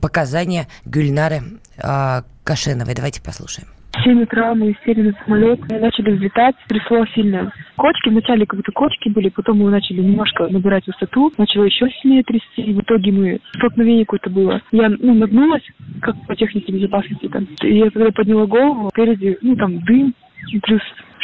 показания 0.00 0.68
Гюльнары 0.84 1.60
а, 1.78 2.24
Кашеновой. 2.44 2.94
Давайте 2.94 3.20
послушаем. 3.20 3.68
В 3.92 4.02
7 4.04 4.22
утра 4.22 4.54
мы 4.54 4.74
сели 4.84 5.02
на 5.02 5.12
самолет, 5.24 5.60
начали 5.68 6.12
взлетать, 6.12 6.56
трясло 6.66 7.04
сильно. 7.14 7.52
Кочки, 7.76 8.08
вначале 8.08 8.46
как 8.46 8.58
будто 8.58 8.72
кочки 8.72 9.08
были, 9.10 9.28
потом 9.28 9.58
мы 9.58 9.70
начали 9.70 10.00
немножко 10.00 10.48
набирать 10.48 10.86
высоту, 10.86 11.32
начало 11.36 11.64
еще 11.64 11.88
сильнее 12.00 12.22
трясти, 12.22 12.62
и 12.62 12.72
в 12.72 12.80
итоге 12.80 13.12
мы, 13.12 13.40
столкновение 13.54 14.04
какое-то 14.04 14.30
было. 14.30 14.62
Я, 14.72 14.88
ну, 14.88 15.14
нагнулась, 15.14 15.62
как 16.00 16.16
по 16.26 16.34
технике 16.34 16.72
безопасности 16.72 17.28
там. 17.28 17.46
И 17.62 17.78
я 17.78 17.90
когда 17.90 18.10
подняла 18.10 18.46
голову, 18.46 18.88
впереди, 18.88 19.36
ну, 19.42 19.56
там 19.56 19.78
дым, 19.80 20.14
плюс 20.62 20.82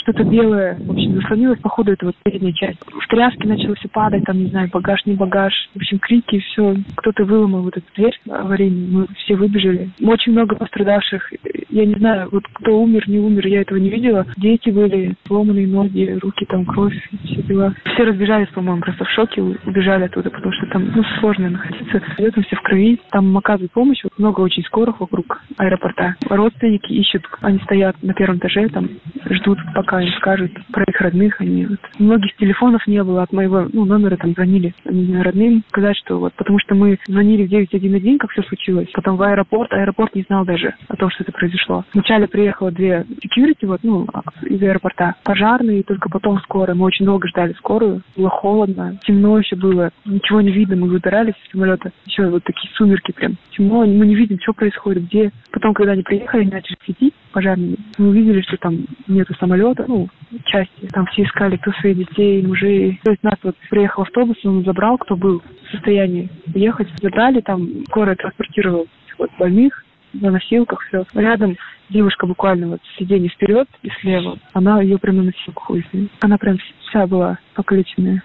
что-то 0.09 0.25
белое, 0.25 0.77
в 0.81 0.91
общем, 0.91 1.21
заслонилось, 1.21 1.61
походу, 1.61 1.93
это 1.93 2.07
вот 2.07 2.15
передняя 2.25 2.53
часть. 2.55 2.79
В 2.87 3.07
тряске 3.09 3.47
начало 3.47 3.75
все 3.75 3.89
падать, 3.89 4.25
там, 4.25 4.39
не 4.39 4.47
знаю, 4.47 4.71
багаж, 4.73 5.05
не 5.05 5.15
багаж. 5.15 5.53
В 5.75 5.77
общем, 5.77 5.99
крики, 5.99 6.39
все. 6.39 6.77
Кто-то 6.97 7.25
выломал 7.25 7.63
вот 7.63 7.77
эту 7.77 7.87
дверь 7.95 8.19
аварийную, 8.31 8.89
мы 8.91 9.07
все 9.17 9.35
выбежали. 9.37 9.91
Очень 10.03 10.33
много 10.33 10.57
пострадавших. 10.57 11.31
Я 11.69 11.85
не 11.85 11.95
знаю, 11.95 12.29
вот 12.33 12.45
кто 12.55 12.81
умер, 12.81 13.09
не 13.09 13.19
умер, 13.19 13.47
я 13.47 13.61
этого 13.61 13.79
не 13.79 13.91
видела. 13.91 14.27
Дети 14.39 14.71
были, 14.71 15.15
сломанные 15.27 15.67
ноги, 15.67 16.19
руки, 16.23 16.47
там, 16.47 16.65
кровь, 16.65 16.95
все 17.25 17.43
дела. 17.43 17.75
Все 17.85 18.05
разбежались, 18.05 18.49
по-моему, 18.49 18.81
просто 18.81 19.05
в 19.05 19.11
шоке, 19.11 19.43
убежали 19.43 20.05
оттуда, 20.05 20.31
потому 20.31 20.53
что 20.53 20.67
там, 20.69 20.91
ну, 20.95 21.03
сложно 21.21 21.51
находиться. 21.51 22.03
Идем 22.17 22.43
все 22.45 22.57
в 22.57 22.63
крови, 22.63 22.99
там 23.11 23.37
оказывают 23.37 23.73
помощь, 23.73 24.03
вот 24.05 24.19
много 24.19 24.41
очень 24.41 24.65
скорых 24.65 25.01
вокруг 25.01 25.43
аэропорта. 25.59 26.17
Родственники 26.29 26.93
ищут, 26.93 27.25
они 27.43 27.59
стоят 27.61 28.03
на 28.03 28.15
первом 28.15 28.39
этаже, 28.39 28.69
там, 28.69 28.89
ждут, 29.31 29.59
пока 29.75 29.98
им 30.01 30.13
скажут 30.15 30.53
про 30.73 30.85
их 30.85 31.01
родных. 31.01 31.41
Они 31.41 31.67
вот. 31.67 31.79
Многих 31.99 32.35
телефонов 32.37 32.87
не 32.87 33.03
было 33.03 33.23
от 33.23 33.33
моего 33.33 33.69
ну, 33.73 33.85
номера, 33.85 34.17
там 34.17 34.33
звонили 34.33 34.75
родным, 34.85 35.63
сказать, 35.69 35.97
что 35.97 36.19
вот, 36.19 36.33
потому 36.35 36.59
что 36.59 36.75
мы 36.75 36.99
звонили 37.07 37.47
в 37.47 37.49
911, 37.49 38.19
как 38.19 38.31
все 38.31 38.43
случилось, 38.43 38.89
потом 38.93 39.17
в 39.17 39.23
аэропорт, 39.23 39.73
аэропорт 39.73 40.15
не 40.15 40.23
знал 40.23 40.45
даже 40.45 40.75
о 40.89 40.97
том, 40.97 41.11
что 41.11 41.25
это 41.25 41.33
произошло. 41.33 41.85
Вначале 41.93 42.27
приехало 42.27 42.71
две 42.71 43.07
security, 43.25 43.67
вот, 43.67 43.81
ну, 43.83 44.07
из 44.43 44.63
аэропорта, 44.63 45.15
пожарные, 45.25 45.81
и 45.81 45.83
только 45.83 46.09
потом 46.09 46.39
скорая. 46.41 46.75
Мы 46.77 46.85
очень 46.85 47.05
долго 47.05 47.29
ждали 47.29 47.53
скорую, 47.55 48.03
было 48.17 48.31
холодно, 48.31 48.99
темно 49.05 49.39
еще 49.39 49.57
было, 49.57 49.91
ничего 50.05 50.41
не 50.41 50.51
видно, 50.51 50.77
мы 50.77 50.89
выбирались 50.89 51.35
из 51.45 51.51
самолета, 51.53 51.93
еще 52.07 52.29
вот 52.29 52.45
такие 52.45 52.73
сумерки 52.75 53.13
прям, 53.13 53.37
темно, 53.57 53.85
мы 53.87 54.07
не 54.07 54.15
видим, 54.15 54.39
что 54.41 54.53
происходит, 54.53 55.05
где. 55.05 55.31
Потом, 55.51 55.75
когда 55.75 55.93
они 55.93 56.03
приехали, 56.03 56.43
они 56.43 56.51
начали 56.51 56.77
светить 56.85 57.15
пожарными, 57.31 57.77
мы 57.99 58.09
увидели, 58.09 58.41
что 58.43 58.57
там 58.57 58.85
нету 59.07 59.35
самолета, 59.35 59.85
ну, 59.87 60.09
части. 60.45 60.87
Там 60.93 61.07
все 61.07 61.23
искали, 61.23 61.57
кто 61.57 61.73
своих 61.73 61.99
детей, 61.99 62.43
мужей. 62.47 63.01
То 63.05 63.11
есть 63.11 63.23
нас 63.23 63.37
вот 63.43 63.57
приехал 63.71 64.03
автобус, 64.03 64.37
он 64.45 64.65
забрал, 64.65 64.99
кто 64.99 65.17
был 65.17 65.41
в 65.41 65.71
состоянии 65.73 66.31
ехать. 66.55 66.89
Забрали, 67.01 67.41
там 67.41 67.69
скорая 67.89 68.17
транспортировал 68.17 68.87
вот 69.19 69.31
больных 69.39 69.85
на 70.13 70.31
носилках, 70.31 70.81
все. 70.89 71.05
Рядом 71.15 71.57
девушка 71.91 72.27
буквально 72.27 72.69
вот 72.69 72.81
сиденье 72.99 73.29
вперед 73.29 73.69
и 73.83 73.91
слева. 74.01 74.39
Она 74.53 74.81
ее 74.81 74.99
прямо 74.99 75.19
на 75.19 75.25
носилках 75.25 75.71
увезли. 75.71 76.09
Она 76.21 76.39
прям 76.39 76.59
вся 76.89 77.07
была 77.07 77.39
покалеченная. 77.55 78.23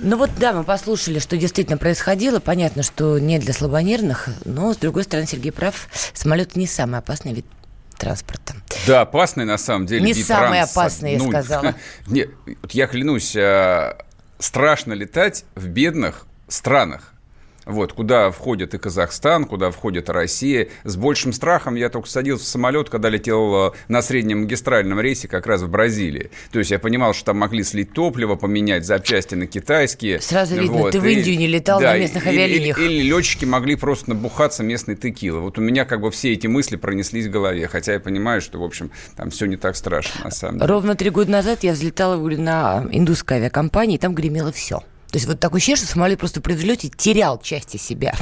Ну 0.00 0.16
вот 0.16 0.30
да, 0.38 0.52
мы 0.52 0.64
послушали, 0.64 1.18
что 1.18 1.36
действительно 1.36 1.78
происходило. 1.78 2.40
Понятно, 2.40 2.82
что 2.82 3.18
не 3.18 3.38
для 3.38 3.52
слабонервных, 3.52 4.28
но, 4.44 4.74
с 4.74 4.76
другой 4.76 5.04
стороны, 5.04 5.26
Сергей 5.26 5.52
прав, 5.52 5.88
самолет 6.12 6.56
не 6.56 6.66
самый 6.66 6.98
опасный 6.98 7.32
вид 7.32 7.46
транспорта. 7.96 8.54
Да, 8.86 9.02
опасный 9.02 9.44
на 9.44 9.56
самом 9.56 9.86
деле. 9.86 10.04
Не 10.04 10.14
самый 10.14 10.58
транса. 10.58 10.80
опасный, 10.80 11.12
я 11.12 11.18
ну, 11.18 11.30
сказала. 11.30 11.74
Не, 12.06 12.28
вот 12.60 12.72
я 12.72 12.86
клянусь, 12.86 13.34
а, 13.36 13.96
страшно 14.38 14.92
летать 14.92 15.44
в 15.54 15.68
бедных 15.68 16.26
странах 16.48 17.13
вот, 17.66 17.92
куда 17.92 18.30
входит 18.30 18.74
и 18.74 18.78
Казахстан, 18.78 19.44
куда 19.44 19.70
входит 19.70 20.10
Россия. 20.10 20.68
С 20.84 20.96
большим 20.96 21.32
страхом 21.32 21.74
я 21.74 21.88
только 21.88 22.08
садился 22.08 22.44
в 22.44 22.48
самолет, 22.48 22.90
когда 22.90 23.08
летел 23.08 23.68
э, 23.68 23.72
на 23.88 24.02
среднем 24.02 24.42
магистральном 24.42 25.00
рейсе 25.00 25.28
как 25.28 25.46
раз 25.46 25.62
в 25.62 25.68
Бразилии. 25.68 26.30
То 26.52 26.58
есть 26.58 26.70
я 26.70 26.78
понимал, 26.78 27.14
что 27.14 27.26
там 27.26 27.38
могли 27.38 27.62
слить 27.62 27.92
топливо, 27.92 28.36
поменять 28.36 28.84
запчасти 28.84 29.34
на 29.34 29.46
китайские. 29.46 30.20
Сразу 30.20 30.56
видно, 30.56 30.78
вот. 30.78 30.92
ты 30.92 31.00
в 31.00 31.06
Индию 31.06 31.38
не 31.38 31.46
летал 31.46 31.80
да, 31.80 31.92
на 31.92 31.98
местных 31.98 32.26
авиалиниях. 32.26 32.78
Или, 32.78 32.86
или, 32.86 32.94
или 33.00 33.08
летчики 33.08 33.44
могли 33.44 33.76
просто 33.76 34.10
набухаться 34.10 34.62
местной 34.62 34.96
текилы. 34.96 35.40
Вот 35.40 35.58
у 35.58 35.60
меня 35.60 35.84
как 35.84 36.00
бы 36.00 36.10
все 36.10 36.32
эти 36.32 36.46
мысли 36.46 36.76
пронеслись 36.76 37.26
в 37.26 37.30
голове, 37.30 37.66
хотя 37.68 37.94
я 37.94 38.00
понимаю, 38.00 38.40
что, 38.40 38.58
в 38.58 38.64
общем, 38.64 38.90
там 39.16 39.30
все 39.30 39.46
не 39.46 39.56
так 39.56 39.76
страшно 39.76 40.24
на 40.24 40.30
самом 40.30 40.58
деле. 40.58 40.66
Ровно 40.66 40.94
три 40.94 41.10
года 41.10 41.30
назад 41.30 41.62
я 41.62 41.72
взлетала 41.72 42.16
на 42.16 42.86
индусской 42.90 43.38
авиакомпании, 43.38 43.96
и 43.96 43.98
там 43.98 44.14
гремело 44.14 44.52
все. 44.52 44.82
То 45.14 45.18
есть 45.18 45.28
вот 45.28 45.38
такое 45.38 45.58
ощущение, 45.58 45.76
что 45.76 45.86
самолет 45.86 46.18
просто 46.18 46.40
при 46.40 46.54
взлете 46.54 46.88
терял 46.88 47.40
части 47.40 47.76
себя. 47.76 48.16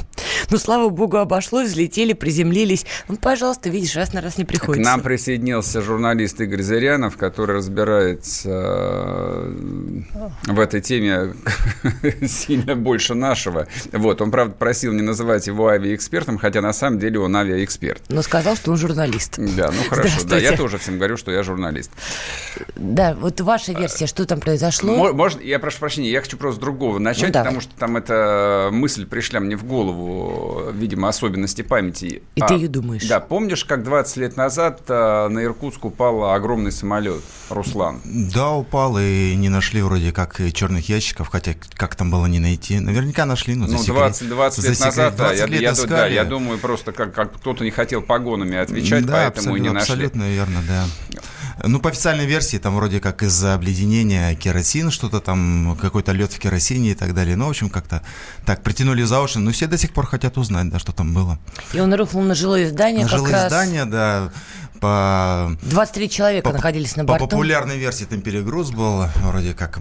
Но, 0.50 0.58
слава 0.58 0.90
богу, 0.90 1.16
обошлось, 1.16 1.70
взлетели, 1.70 2.12
приземлились. 2.12 2.84
Ну, 3.08 3.16
пожалуйста, 3.16 3.70
видишь, 3.70 3.96
раз 3.96 4.12
на 4.12 4.20
раз 4.20 4.36
не 4.36 4.44
приходится. 4.44 4.82
К 4.82 4.84
нам 4.84 5.00
присоединился 5.00 5.80
журналист 5.80 6.38
Игорь 6.42 6.60
Зырянов, 6.60 7.16
который 7.16 7.56
разбирается 7.56 8.50
э, 8.50 10.02
в 10.48 10.60
этой 10.60 10.82
теме 10.82 11.32
сильно 12.28 12.76
больше 12.76 13.14
нашего. 13.14 13.68
Вот, 13.92 14.20
он, 14.20 14.30
правда, 14.30 14.54
просил 14.54 14.92
не 14.92 15.00
называть 15.00 15.46
его 15.46 15.68
авиаэкспертом, 15.68 16.36
хотя 16.36 16.60
на 16.60 16.74
самом 16.74 16.98
деле 16.98 17.20
он 17.20 17.34
авиаэксперт. 17.34 18.02
Но 18.10 18.20
сказал, 18.20 18.54
что 18.54 18.70
он 18.70 18.76
журналист. 18.76 19.38
Да, 19.38 19.70
ну 19.70 19.82
хорошо. 19.88 20.26
Да, 20.26 20.36
я 20.36 20.54
тоже 20.58 20.76
всем 20.76 20.98
говорю, 20.98 21.16
что 21.16 21.30
я 21.30 21.42
журналист. 21.42 21.90
Да, 22.76 23.14
вот 23.14 23.40
ваша 23.40 23.72
версия, 23.72 24.06
что 24.06 24.26
там 24.26 24.40
произошло? 24.40 25.14
Можно, 25.14 25.40
я 25.40 25.58
прошу 25.58 25.78
прощения, 25.78 26.10
я 26.10 26.20
хочу 26.20 26.36
просто 26.36 26.60
с 26.60 26.62
другого 26.82 26.98
начать, 26.98 27.34
ну, 27.34 27.40
потому 27.40 27.60
что 27.60 27.74
там 27.76 27.96
эта 27.96 28.70
мысль 28.72 29.06
пришла 29.06 29.40
мне 29.40 29.56
в 29.56 29.64
голову, 29.64 30.70
видимо, 30.72 31.08
особенности 31.08 31.62
памяти. 31.62 32.22
И 32.34 32.40
а, 32.40 32.46
ты 32.48 32.54
ее 32.54 32.68
думаешь? 32.68 33.06
Да, 33.06 33.20
помнишь, 33.20 33.64
как 33.64 33.84
20 33.84 34.16
лет 34.16 34.36
назад 34.36 34.82
а, 34.88 35.28
на 35.28 35.44
Иркутск 35.44 35.84
упал 35.84 36.32
огромный 36.32 36.72
самолет, 36.72 37.22
Руслан? 37.50 38.00
Да, 38.04 38.50
упал, 38.50 38.98
и 38.98 39.34
не 39.36 39.48
нашли 39.48 39.82
вроде 39.82 40.12
как 40.12 40.40
черных 40.52 40.88
ящиков, 40.88 41.28
хотя 41.28 41.54
как 41.74 41.94
там 41.94 42.10
было 42.10 42.26
не 42.26 42.40
найти. 42.40 42.80
Наверняка 42.80 43.26
нашли, 43.26 43.54
но 43.54 43.66
Ну, 43.66 43.82
20, 43.82 44.28
20 44.28 44.64
лет 44.64 44.80
назад, 44.80 45.16
20 45.16 45.38
да, 45.38 45.46
лет 45.46 45.60
я, 45.60 45.70
я, 45.70 45.86
да, 45.86 46.06
я 46.06 46.24
думаю, 46.24 46.58
просто 46.58 46.92
как, 46.92 47.14
как 47.14 47.34
кто-то 47.34 47.62
не 47.62 47.70
хотел 47.70 48.02
погонами 48.02 48.56
отвечать, 48.56 49.06
да, 49.06 49.30
поэтому 49.32 49.56
и 49.56 49.60
не 49.60 49.70
нашли. 49.70 49.92
Абсолютно 49.92 50.28
верно, 50.28 50.58
да. 50.66 50.84
Ну, 51.64 51.80
по 51.80 51.90
официальной 51.90 52.26
версии, 52.26 52.56
там 52.56 52.74
вроде 52.74 53.00
как 53.00 53.22
из-за 53.22 53.54
обледенения 53.54 54.34
керосин, 54.34 54.90
что-то 54.90 55.20
там, 55.20 55.76
какой-то 55.80 56.12
лед 56.12 56.32
в 56.32 56.38
керосине 56.38 56.90
и 56.90 56.94
так 56.94 57.14
далее. 57.14 57.36
Ну, 57.36 57.46
в 57.46 57.50
общем, 57.50 57.70
как-то 57.70 58.02
так 58.44 58.62
притянули 58.62 59.02
за 59.04 59.20
уши. 59.20 59.38
Но 59.38 59.52
все 59.52 59.66
до 59.66 59.78
сих 59.78 59.92
пор 59.92 60.06
хотят 60.06 60.38
узнать, 60.38 60.68
да, 60.70 60.78
что 60.78 60.92
там 60.92 61.14
было. 61.14 61.38
И 61.72 61.80
он 61.80 61.94
рухнул 61.94 62.22
на 62.22 62.34
жилое 62.34 62.68
здание 62.68 63.04
На 63.04 63.08
жилое 63.08 63.32
раз... 63.32 63.46
здание, 63.48 63.84
да 63.84 64.32
по... 64.82 65.56
23 65.62 66.10
человека 66.10 66.50
по, 66.50 66.56
находились 66.56 66.96
на 66.96 67.04
борту. 67.04 67.24
По 67.24 67.30
популярной 67.30 67.78
версии 67.78 68.04
там 68.04 68.20
перегруз 68.20 68.72
был, 68.72 69.04
вроде 69.22 69.54
как 69.54 69.78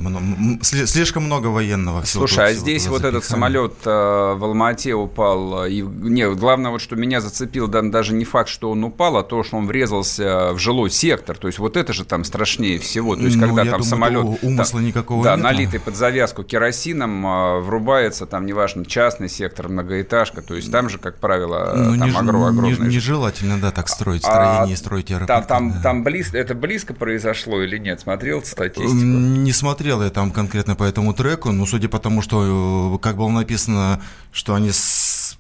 слишком 0.62 1.24
много 1.24 1.48
военного. 1.48 2.04
Слушай, 2.06 2.50
а 2.50 2.54
здесь 2.54 2.88
вот 2.88 3.04
этот 3.04 3.26
самолет 3.26 3.74
э, 3.84 3.90
в 3.90 4.44
Алмате 4.44 4.94
упал. 4.94 5.66
И, 5.66 5.82
не, 5.82 6.30
главное, 6.36 6.70
вот 6.70 6.82
что 6.82 6.96
меня 6.96 7.20
зацепил, 7.20 7.68
да, 7.68 7.82
даже 7.82 8.14
не 8.14 8.26
факт, 8.26 8.48
что 8.48 8.70
он 8.70 8.84
упал, 8.84 9.18
а 9.18 9.24
то, 9.24 9.44
что 9.44 9.58
он 9.58 9.66
врезался 9.66 10.54
в 10.54 10.60
жилой 10.60 10.92
сектор. 10.92 11.36
То 11.36 11.48
есть 11.48 11.58
вот 11.58 11.78
это 11.78 11.94
же 11.94 12.06
там 12.06 12.24
страшнее 12.24 12.78
всего. 12.78 13.16
То 13.16 13.24
есть 13.24 13.38
ну, 13.38 13.48
когда 13.48 13.64
там 13.64 13.82
думаю, 13.82 13.84
самолет... 13.84 14.40
Умысла 14.44 14.80
там, 14.80 14.86
никакого 14.86 15.24
Да, 15.24 15.36
нет, 15.36 15.44
налитый 15.44 15.80
под 15.80 15.96
завязку 15.96 16.44
керосином, 16.44 17.26
э, 17.26 17.60
врубается 17.62 18.28
там, 18.28 18.46
неважно, 18.46 18.86
частный 18.86 19.30
сектор, 19.30 19.68
многоэтажка. 19.68 20.44
То 20.44 20.54
есть 20.54 20.72
там 20.72 20.90
же, 20.90 21.00
как 21.00 21.18
правило, 21.18 21.74
ну, 21.76 21.98
там 21.98 22.10
не, 22.10 22.16
огромное... 22.16 22.76
Не, 22.76 22.88
нежелательно, 22.88 23.60
да, 23.60 23.72
так 23.72 23.90
строить 23.90 24.22
строение, 24.22 24.76
а, 24.76 24.78
строить 24.78 24.91
аэропорт. 25.00 25.28
Там, 25.28 25.72
там, 25.72 25.82
там 25.82 26.04
близ, 26.04 26.34
это 26.34 26.56
близко 26.56 26.94
произошло 26.94 27.62
или 27.62 27.78
нет? 27.78 28.00
Смотрел 28.02 28.44
статистику? 28.44 28.94
Не 28.94 29.52
смотрел 29.52 30.02
я 30.04 30.10
там 30.10 30.32
конкретно 30.32 30.76
по 30.76 30.84
этому 30.84 31.14
треку, 31.14 31.52
но 31.52 31.66
судя 31.66 31.90
по 31.90 32.00
тому, 32.00 32.22
что, 32.22 33.00
как 33.02 33.18
было 33.18 33.30
написано, 33.30 34.02
что 34.32 34.56
они 34.56 34.72
с, 34.72 34.80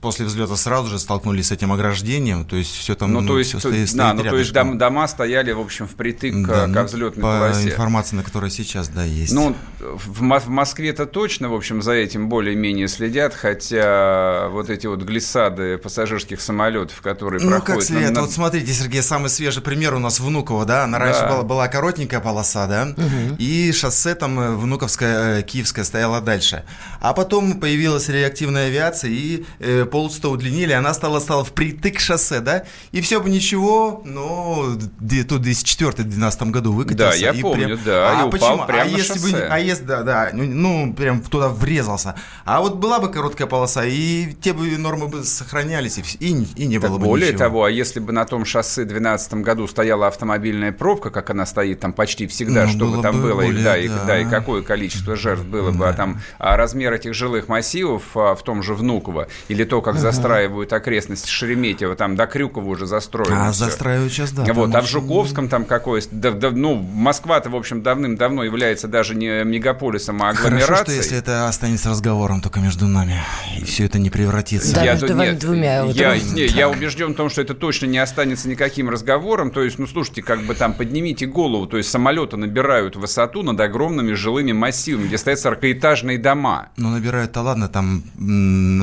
после 0.02 0.26
взлета 0.26 0.56
сразу 0.56 0.90
же 0.90 1.00
столкнулись 1.00 1.48
с 1.48 1.52
этим 1.52 1.72
ограждением, 1.72 2.44
то 2.44 2.56
есть 2.56 2.76
все 2.76 2.96
там 2.96 3.14
ну, 3.14 3.26
то 3.26 3.38
есть, 3.38 3.52
все 3.52 3.60
стоит, 3.60 3.88
стоит 3.88 3.98
да, 3.98 4.14
ну, 4.14 4.24
то 4.24 4.38
есть 4.38 4.52
дом, 4.52 4.78
дома 4.78 5.08
стояли, 5.08 5.52
в 5.52 5.60
общем, 5.60 5.88
впритык 5.88 6.48
да, 6.48 6.68
к, 6.68 6.74
ко 6.74 6.84
взлетной 6.84 7.22
по 7.22 7.38
полосе. 7.38 7.70
информации, 7.70 8.16
на 8.16 8.24
которой 8.24 8.50
сейчас, 8.50 8.90
да, 8.90 9.04
есть. 9.04 9.32
Ну, 9.32 9.56
в, 9.80 10.24
в 10.24 10.50
Москве-то 10.50 11.06
точно, 11.06 11.50
в 11.50 11.54
общем, 11.54 11.84
за 11.84 11.94
этим 11.94 12.30
более-менее 12.30 12.88
следят, 12.88 13.36
хотя 13.36 14.50
вот 14.50 14.72
эти 14.72 14.88
вот 14.88 15.04
глиссады 15.04 15.78
пассажирских 15.78 16.42
самолетов, 16.42 17.00
которые 17.02 17.42
ну, 17.42 17.52
проходят... 17.52 17.70
Ну, 17.70 17.76
как 17.76 17.84
след, 17.84 18.12
на... 18.12 18.22
вот 18.22 18.32
смотрите, 18.32 18.74
Сергей, 18.74 19.04
самый 19.04 19.30
свежий 19.30 19.62
пример 19.62 19.94
у 19.94 20.00
нас 20.00 20.20
Внуково, 20.20 20.66
да, 20.66 20.84
она 20.86 20.98
да. 20.98 21.06
раньше 21.06 21.22
была, 21.28 21.44
была 21.44 21.68
коротенькая 21.68 22.22
полоса, 22.22 22.66
да, 22.66 22.88
угу. 22.98 23.36
и 23.38 23.72
шоссе 23.72 24.16
там 24.16 24.40
э, 24.40 24.56
Внуковская, 24.56 25.40
э, 25.40 25.44
Киевская 25.44 25.86
стояла 25.86 26.22
дальше. 26.22 26.64
А 27.00 27.14
потом 27.14 27.60
появилась 27.60 28.10
реактивная 28.10 28.68
авиация, 28.68 29.12
и 29.12 29.46
э, 29.60 29.86
полосы-то 29.92 30.30
удлинили, 30.30 30.72
она 30.72 30.94
стала, 30.94 31.20
стала 31.20 31.44
впритык 31.44 32.00
шоссе, 32.00 32.40
да, 32.40 32.64
и 32.92 33.02
все 33.02 33.22
бы 33.22 33.30
ничего, 33.30 34.02
но 34.06 34.76
тут 35.00 35.42
в 35.42 35.42
2004-2012 35.42 36.50
году 36.50 36.74
выкатился. 36.74 37.12
Да, 37.12 37.16
я 37.16 37.32
и 37.32 37.42
помню, 37.42 37.66
прям... 37.68 37.80
да, 37.86 38.22
а 38.24 38.28
и 38.28 38.32
почему? 38.32 38.54
упал 38.54 38.68
прямо 38.68 38.82
а 38.82 38.86
на 38.86 38.98
если 38.98 39.14
шоссе. 39.14 39.32
бы, 39.32 39.48
а 39.50 39.60
если, 39.60 39.84
да, 39.84 40.04
да, 40.04 40.30
ну, 40.34 40.44
ну, 40.44 40.94
прям 40.94 41.22
туда 41.22 41.50
врезался. 41.50 42.16
А 42.46 42.62
вот 42.62 42.76
была 42.76 43.00
бы 43.00 43.10
короткая 43.10 43.48
полоса, 43.48 43.86
и 43.86 44.34
те 44.42 44.54
бы 44.54 44.78
нормы 44.78 45.08
бы 45.08 45.24
сохранялись, 45.24 45.98
и, 45.98 46.04
и, 46.26 46.48
и 46.56 46.68
не 46.68 46.80
так 46.80 46.90
было 46.90 46.98
бы 46.98 47.06
более 47.06 47.30
ничего. 47.30 47.40
того, 47.40 47.64
а 47.66 47.72
если 47.72 48.00
бы 48.00 48.12
на 48.12 48.26
том 48.26 48.46
шоссе 48.46 48.84
в 48.84 48.88
2012 48.88 49.34
году 49.36 49.68
стояла 49.68 50.08
автомобильная 50.08 50.72
пробка, 50.72 51.10
как 51.10 51.30
она 51.30 51.46
стоит 51.46 51.80
там 51.80 51.94
почти 51.94 52.28
всегда, 52.28 52.66
ну, 52.66 52.72
чтобы 52.72 53.02
там 53.02 53.22
бы 53.22 53.30
было, 53.30 53.42
более, 53.42 53.62
и, 53.62 53.64
да, 53.64 53.72
да. 53.74 53.78
И, 53.78 53.88
да, 53.88 54.20
и 54.20 54.26
какое 54.26 54.62
количество 54.62 55.16
жертв 55.16 55.44
было 55.44 55.72
да. 55.72 55.78
бы, 55.78 55.88
а 55.90 55.94
там 55.94 56.22
а 56.40 56.58
размер 56.58 56.94
этих 56.94 57.14
жилых 57.14 57.48
массивов 57.48 58.04
а, 58.16 58.36
в 58.36 58.44
том 58.44 58.64
же 58.64 58.74
Внуково, 58.74 59.28
или 59.48 59.64
то, 59.64 59.81
как 59.82 59.98
застраивают 59.98 60.74
окрестности 60.74 61.30
Шереметьево, 61.30 61.96
там 61.96 62.16
до 62.16 62.28
Крюкова 62.28 62.68
уже 62.68 62.86
застроено. 62.86 63.48
А, 63.48 63.52
застраивают 63.52 64.12
сейчас, 64.12 64.32
да. 64.32 64.44
Вот, 64.54 64.74
а 64.74 64.82
в 64.82 64.88
Жуковском 64.88 65.48
там 65.50 65.66
какое 65.66 66.02
да, 66.12 66.32
да, 66.32 66.52
ну, 66.52 66.76
Москва-то, 66.76 67.50
в 67.50 67.56
общем, 67.56 67.82
давным-давно 67.82 68.44
является 68.44 68.88
даже 68.88 69.16
не 69.16 69.44
мегаполисом, 69.44 70.22
а 70.24 70.30
агломерацией. 70.30 70.66
Хорошо, 70.66 70.84
что 70.84 70.92
если 70.94 71.18
это 71.18 71.48
останется 71.48 71.90
разговором 71.90 72.42
только 72.42 72.60
между 72.60 72.88
нами, 72.88 73.22
и 73.58 73.64
все 73.64 73.86
это 73.86 74.00
не 74.00 74.10
превратится. 74.10 74.76
Да, 74.76 74.84
я, 74.84 74.94
между 74.94 75.08
вами 75.16 75.30
нет, 75.30 75.40
двумя. 75.40 75.84
Я, 75.86 76.18
не, 76.18 76.46
я 76.46 76.70
убежден 76.70 77.14
в 77.14 77.16
том, 77.16 77.30
что 77.30 77.42
это 77.42 77.54
точно 77.54 77.86
не 77.88 78.00
останется 78.00 78.50
никаким 78.50 78.90
разговором. 78.90 79.52
То 79.52 79.64
есть, 79.64 79.80
ну, 79.80 79.88
слушайте, 79.88 80.22
как 80.22 80.42
бы 80.44 80.56
там 80.56 80.74
поднимите 80.74 81.26
голову. 81.26 81.68
То 81.68 81.78
есть, 81.78 81.90
самолеты 81.90 82.38
набирают 82.38 82.96
высоту 82.96 83.44
над 83.44 83.60
огромными 83.60 84.14
жилыми 84.14 84.52
массивами, 84.52 85.08
где 85.08 85.18
стоят 85.18 85.40
40-этажные 85.40 86.18
дома. 86.18 86.70
Ну, 86.78 86.90
набирают-то 86.90 87.42
ладно, 87.42 87.68
там 87.68 88.04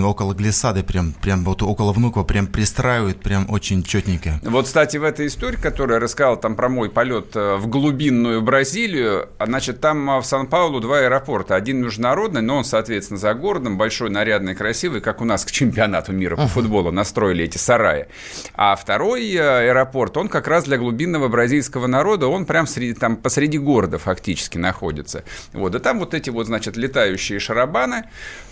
около 0.05 0.35
глиссады, 0.35 0.83
прям, 0.89 1.13
прям 1.13 1.45
вот 1.45 1.63
около 1.63 1.93
Внукова, 1.93 2.25
прям 2.25 2.47
пристраивают, 2.47 3.21
прям 3.21 3.49
очень 3.49 3.83
четненько. 3.85 4.41
Вот, 4.43 4.65
кстати, 4.65 4.97
в 4.97 5.05
этой 5.05 5.27
истории, 5.27 5.57
которую 5.57 5.97
я 5.97 6.01
рассказал 6.01 6.39
там 6.39 6.57
про 6.57 6.69
мой 6.69 6.91
полет 6.91 7.37
э, 7.37 7.57
в 7.57 7.69
глубинную 7.69 8.43
Бразилию, 8.43 9.29
а, 9.39 9.47
значит, 9.47 9.81
там 9.81 10.11
э, 10.11 10.21
в 10.21 10.25
Сан-Паулу 10.25 10.81
два 10.81 11.01
аэропорта. 11.01 11.55
Один 11.55 11.83
международный, 11.83 12.43
но 12.43 12.57
он, 12.57 12.65
соответственно, 12.65 13.19
за 13.19 13.35
городом, 13.35 13.77
большой, 13.77 14.11
нарядный, 14.11 14.55
красивый, 14.55 15.01
как 15.01 15.21
у 15.21 15.25
нас 15.25 15.45
к 15.45 15.51
чемпионату 15.51 16.13
мира 16.13 16.37
по 16.37 16.47
футболу 16.49 16.91
настроили 16.91 17.45
эти 17.45 17.59
сараи. 17.59 18.07
А 18.55 18.75
второй 18.75 19.31
э, 19.35 19.69
аэропорт, 19.69 20.17
он 20.17 20.29
как 20.29 20.49
раз 20.49 20.65
для 20.65 20.79
глубинного 20.79 21.29
бразильского 21.29 21.87
народа, 21.87 22.27
он 22.27 22.47
прям 22.47 22.67
среди, 22.67 22.95
там 22.95 23.17
посреди 23.17 23.59
города 23.59 23.99
фактически 23.99 24.57
находится. 24.57 25.25
Вот, 25.53 25.75
и 25.75 25.79
там 25.79 25.99
вот 25.99 26.15
эти 26.15 26.31
вот, 26.31 26.47
значит, 26.47 26.77
летающие 26.77 27.39
шарабаны, 27.39 28.05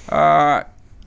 а, 0.08 0.66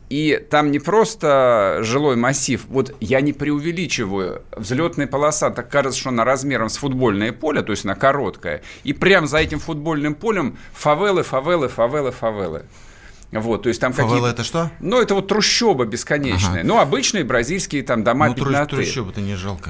и 0.09 0.43
там 0.49 0.71
не 0.71 0.79
просто 0.79 1.79
жилой 1.81 2.15
массив, 2.15 2.65
вот 2.67 2.95
я 2.99 3.21
не 3.21 3.31
преувеличиваю, 3.31 4.41
взлетная 4.55 5.07
полоса, 5.07 5.51
так 5.51 5.69
кажется, 5.69 5.99
что 5.99 6.09
она 6.09 6.25
размером 6.25 6.69
с 6.69 6.77
футбольное 6.77 7.31
поле, 7.31 7.61
то 7.61 7.71
есть 7.71 7.85
она 7.85 7.95
короткая, 7.95 8.61
и 8.83 8.93
прямо 8.93 9.27
за 9.27 9.37
этим 9.37 9.59
футбольным 9.59 10.15
полем 10.15 10.57
фавелы, 10.73 11.23
фавелы, 11.23 11.67
фавелы, 11.67 12.11
фавелы. 12.11 12.63
Вот, 13.31 13.61
то 13.61 13.69
есть 13.69 13.79
там 13.79 13.93
Фавела 13.93 14.25
это 14.25 14.43
что? 14.43 14.71
Ну, 14.79 14.99
это 14.99 15.13
вот 15.13 15.27
трущоба 15.27 15.85
бесконечная. 15.85 16.61
Ага. 16.61 16.63
Ну, 16.63 16.79
обычные 16.79 17.23
бразильские 17.23 17.83
там 17.83 18.03
дома 18.03 18.29
ну, 18.29 18.33
пятнаты. 18.33 18.77
трущоба-то 18.77 19.21
не 19.21 19.35
жалко 19.35 19.69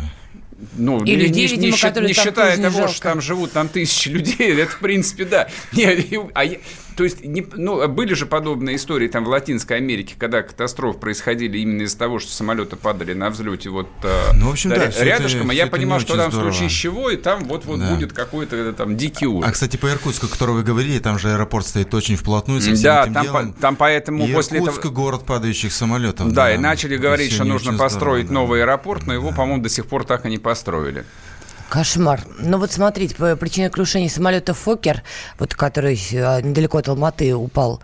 ну, 0.78 1.04
и 1.04 1.12
не, 1.12 1.15
людей, 1.15 1.47
не, 1.47 1.56
видимо, 1.56 2.02
не, 2.02 2.08
не 2.08 2.13
считая 2.13 2.58
того, 2.58 2.78
жалко. 2.80 2.93
что 2.93 3.02
там 3.04 3.21
живут 3.21 3.52
там 3.52 3.69
тысячи 3.69 4.10
людей, 4.10 4.54
это 4.54 4.71
в 4.71 4.80
принципе 4.80 5.25
да. 5.25 5.49
Не, 5.71 6.30
а, 6.34 6.43
то 6.99 7.05
есть, 7.05 7.23
не, 7.23 7.47
ну, 7.53 7.88
были 7.88 8.13
же 8.13 8.25
подобные 8.25 8.75
истории 8.75 9.07
там 9.07 9.23
в 9.23 9.29
Латинской 9.29 9.77
Америке, 9.77 10.15
когда 10.17 10.41
катастрофы 10.41 10.99
происходили 10.99 11.57
именно 11.57 11.83
из-за 11.83 11.97
того, 11.97 12.19
что 12.19 12.29
самолеты 12.29 12.75
падали 12.75 13.13
на 13.13 13.29
взлете 13.29 13.69
вот 13.69 13.88
э, 14.03 14.31
ну, 14.33 14.49
в 14.49 14.51
общем, 14.51 14.71
да, 14.71 14.89
рядышком, 14.99 15.45
это, 15.45 15.53
и 15.53 15.55
я 15.55 15.67
понимал, 15.67 16.01
что 16.01 16.17
там 16.17 16.29
здорово. 16.29 16.51
в 16.51 16.55
случае 16.55 16.69
чего, 16.69 17.09
и 17.09 17.15
там 17.15 17.45
вот-вот 17.45 17.79
да. 17.79 17.95
будет 17.95 18.12
какой-то 18.12 18.57
э, 18.57 18.73
там 18.73 18.97
дикий 18.97 19.27
ужас. 19.27 19.49
А, 19.49 19.53
кстати, 19.53 19.77
по 19.77 19.88
Иркутску, 19.89 20.25
о 20.25 20.29
котором 20.29 20.55
вы 20.55 20.63
говорили, 20.63 20.99
там 20.99 21.17
же 21.17 21.31
аэропорт 21.31 21.67
стоит 21.67 21.93
очень 21.93 22.17
вплотную 22.17 22.59
со 22.59 22.73
всем 22.73 22.83
да, 22.83 23.03
этим 23.03 23.13
там, 23.13 23.23
делом. 23.23 23.53
По, 23.53 23.62
там 23.62 23.75
поэтому 23.77 24.27
и 24.27 24.33
после 24.33 24.59
Иркутск 24.59 24.79
этого... 24.79 24.91
город 24.91 25.25
падающих 25.25 25.71
самолетов. 25.71 26.27
Да, 26.33 26.47
да, 26.47 26.53
и 26.53 26.57
начали 26.57 26.97
говорить, 26.97 27.31
что 27.31 27.45
нужно 27.45 27.77
построить 27.77 28.25
здорово, 28.25 28.43
новый 28.43 28.63
аэропорт, 28.63 29.07
но 29.07 29.13
его, 29.13 29.31
по-моему, 29.31 29.63
до 29.63 29.69
сих 29.69 29.85
пор 29.85 30.03
так 30.03 30.25
и 30.25 30.29
не 30.29 30.38
построили. 30.38 31.05
Кошмар. 31.69 32.21
Ну 32.39 32.58
вот 32.58 32.71
смотрите, 32.71 33.15
причина 33.36 33.69
крушения 33.69 34.10
самолета 34.10 34.53
«Фокер», 34.53 35.03
вот, 35.38 35.53
который 35.53 36.01
э, 36.12 36.41
недалеко 36.41 36.79
от 36.79 36.89
Алматы 36.89 37.36
упал, 37.36 37.82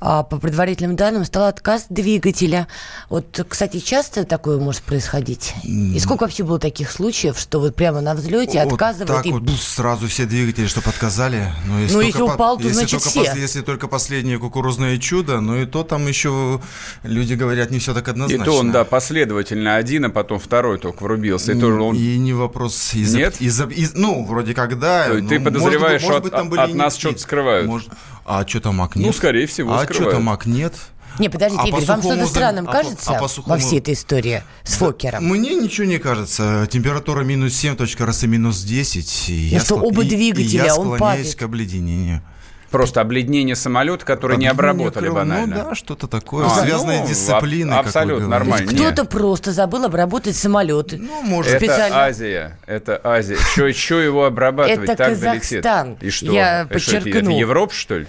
а, 0.00 0.24
по 0.24 0.38
предварительным 0.38 0.96
данным 0.96 1.24
стал 1.24 1.46
отказ 1.46 1.86
двигателя. 1.88 2.66
Вот, 3.08 3.46
кстати, 3.48 3.78
часто 3.78 4.24
такое 4.24 4.58
может 4.58 4.82
происходить? 4.82 5.54
И 5.62 5.98
сколько 6.00 6.22
вообще 6.22 6.42
было 6.42 6.58
таких 6.58 6.90
случаев, 6.90 7.38
что 7.38 7.60
вот 7.60 7.76
прямо 7.76 8.00
на 8.00 8.14
взлете 8.14 8.64
вот 8.64 8.72
отказывают? 8.72 9.08
Так 9.08 9.26
и... 9.26 9.30
вот 9.30 9.48
сразу 9.50 10.08
все 10.08 10.26
двигатели, 10.26 10.66
чтобы 10.66 10.90
отказали. 10.90 11.52
Но 11.66 11.78
если, 11.78 11.94
ну, 11.94 12.00
если 12.00 12.22
упал, 12.22 12.56
то 12.56 12.64
если 12.64 12.74
значит 12.74 13.02
только 13.02 13.08
все. 13.08 13.40
если 13.40 13.60
только 13.60 13.86
последнее 13.86 14.38
кукурузное 14.38 14.98
чудо, 14.98 15.40
но 15.40 15.56
и 15.58 15.66
то 15.66 15.84
там 15.84 16.06
еще 16.08 16.60
люди 17.04 17.34
говорят 17.34 17.70
не 17.70 17.78
все 17.78 17.94
так 17.94 18.08
однозначно. 18.08 18.42
И 18.42 18.44
то 18.44 18.56
он, 18.56 18.72
да, 18.72 18.84
последовательно 18.84 19.76
один, 19.76 20.06
а 20.06 20.10
потом 20.10 20.40
второй 20.40 20.78
только 20.78 21.04
врубился. 21.04 21.52
И, 21.52 21.60
тоже 21.60 21.80
он... 21.80 21.94
и 21.94 22.18
не 22.18 22.32
вопрос 22.32 22.94
из 22.94 23.14
Нет? 23.32 23.40
Из, 23.40 23.60
из, 23.60 23.94
ну, 23.94 24.24
вроде 24.24 24.54
как 24.54 24.78
да. 24.78 25.06
То 25.08 25.14
ну, 25.14 25.28
ты 25.28 25.40
подозреваешь, 25.40 26.02
может 26.02 26.22
быть, 26.22 26.32
может 26.32 26.44
от, 26.46 26.50
быть, 26.50 26.60
от 26.60 26.74
нас 26.74 26.96
что-то 26.96 27.18
скрывают? 27.18 27.66
Может... 27.66 27.88
А 28.24 28.46
что 28.46 28.60
там 28.60 28.80
ак 28.82 28.96
нет? 28.96 29.06
Ну, 29.06 29.12
скорее 29.12 29.46
всего, 29.46 29.74
А 29.74 29.84
скрывают. 29.84 30.10
что 30.10 30.10
там 30.16 30.28
ак 30.30 30.46
нет? 30.46 30.74
Не, 31.18 31.28
подождите, 31.28 31.62
А 31.64 31.68
Игорь, 31.68 31.80
по 31.80 31.86
вам 31.86 32.02
что-то 32.02 32.26
странным 32.26 32.68
а 32.68 32.72
кажется 32.72 33.16
а 33.16 33.18
по 33.20 33.26
сухому- 33.26 33.54
во 33.54 33.58
всей 33.58 33.80
этой 33.80 33.94
истории 33.94 34.42
с 34.62 34.74
Фокером? 34.74 35.24
Мне 35.24 35.54
ничего 35.56 35.86
не 35.86 35.98
кажется. 35.98 36.68
Температура 36.70 37.22
минус 37.24 37.54
7, 37.54 37.76
точка 37.76 38.06
росы 38.06 38.26
минус 38.28 38.62
10. 38.62 39.28
И 39.30 39.32
я 39.32 39.60
что 39.60 39.76
скло- 39.76 39.86
оба 39.88 40.02
и- 40.02 40.06
и 40.06 40.10
двигателя, 40.10 40.66
я 40.66 40.76
он 40.76 40.94
склоняюсь 40.94 40.98
падает. 40.98 41.34
к 41.34 41.42
обледенению. 41.42 42.22
Просто 42.70 43.00
обледнение 43.00 43.56
самолета, 43.56 44.04
который 44.04 44.36
не 44.36 44.46
Обледенение 44.46 44.50
обработали 44.88 45.04
крыла, 45.06 45.18
банально. 45.20 45.56
Ну 45.56 45.68
да, 45.70 45.74
что-то 45.74 46.06
такое. 46.06 46.46
А, 46.46 46.50
связанное 46.50 47.00
ну, 47.00 47.06
с 47.06 47.08
дисциплиной. 47.08 47.74
аб- 47.76 47.86
абсолютно 47.86 48.28
нормально. 48.28 48.70
Кто-то 48.72 49.02
Не. 49.02 49.08
просто 49.08 49.52
забыл 49.52 49.84
обработать 49.86 50.36
самолеты. 50.36 50.98
Ну, 50.98 51.22
может, 51.22 51.54
Это 51.54 51.64
специально. 51.64 51.96
Азия, 52.04 52.58
это 52.66 53.00
Азия. 53.02 53.36
Что 53.36 53.66
еще 53.66 54.04
его 54.04 54.26
обрабатывать 54.26 54.88
Это 54.90 54.96
так 54.96 55.08
Казахстан. 55.08 55.86
долетит? 55.94 56.02
И 56.02 56.10
что? 56.10 56.32
Я 56.32 56.62
Это 56.68 56.78
что, 56.78 56.96
это- 56.96 57.04
подчеркну. 57.04 57.30
Это 57.30 57.38
Европа, 57.40 57.72
что 57.74 57.98
ли? 57.98 58.06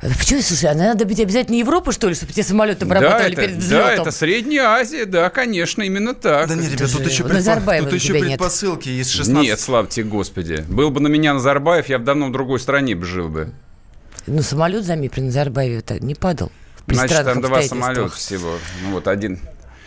Почему, 0.00 0.40
слушай, 0.42 0.70
а 0.70 0.74
надо 0.74 1.04
быть 1.04 1.20
обязательно 1.20 1.56
Европа, 1.56 1.92
что 1.92 2.08
ли, 2.08 2.14
чтобы 2.14 2.32
те 2.32 2.42
самолеты 2.42 2.84
обрабатывали 2.84 3.34
да, 3.34 3.42
перед 3.42 3.56
это, 3.56 3.60
взлетом? 3.60 3.86
да, 3.96 4.02
это 4.02 4.10
Средняя 4.10 4.64
Азия, 4.68 5.04
да, 5.04 5.28
конечно, 5.28 5.82
именно 5.82 6.14
так. 6.14 6.48
Да 6.48 6.54
нет, 6.54 6.72
ребят, 6.72 6.90
тут 6.92 7.02
же 7.02 7.08
еще, 7.10 7.24
предпо- 7.24 7.80
тут 7.80 7.92
еще 7.92 8.08
тебя 8.08 8.20
нет. 8.20 8.28
предпосылки 8.28 8.88
есть 8.88 9.10
16. 9.10 9.42
Нет, 9.42 9.60
слава 9.60 9.86
тебе, 9.86 10.06
Господи. 10.08 10.64
Был 10.68 10.90
бы 10.90 11.00
на 11.00 11.08
меня 11.08 11.34
Назарбаев, 11.34 11.88
я 11.88 11.98
в 11.98 12.04
давно 12.04 12.28
в 12.28 12.32
другой 12.32 12.58
стране 12.60 12.94
бы 12.94 13.04
жил 13.04 13.28
бы. 13.28 13.50
Ну, 14.28 14.42
самолет, 14.42 14.84
заметь, 14.84 15.12
при 15.12 15.22
Назарбаеве 15.22 15.82
не 16.00 16.14
падал. 16.14 16.52
Значит, 16.86 17.24
там 17.24 17.40
два 17.40 17.62
самолета 17.62 18.08
всего. 18.08 18.52
Ну 18.82 18.92
вот 18.92 19.08
один. 19.08 19.40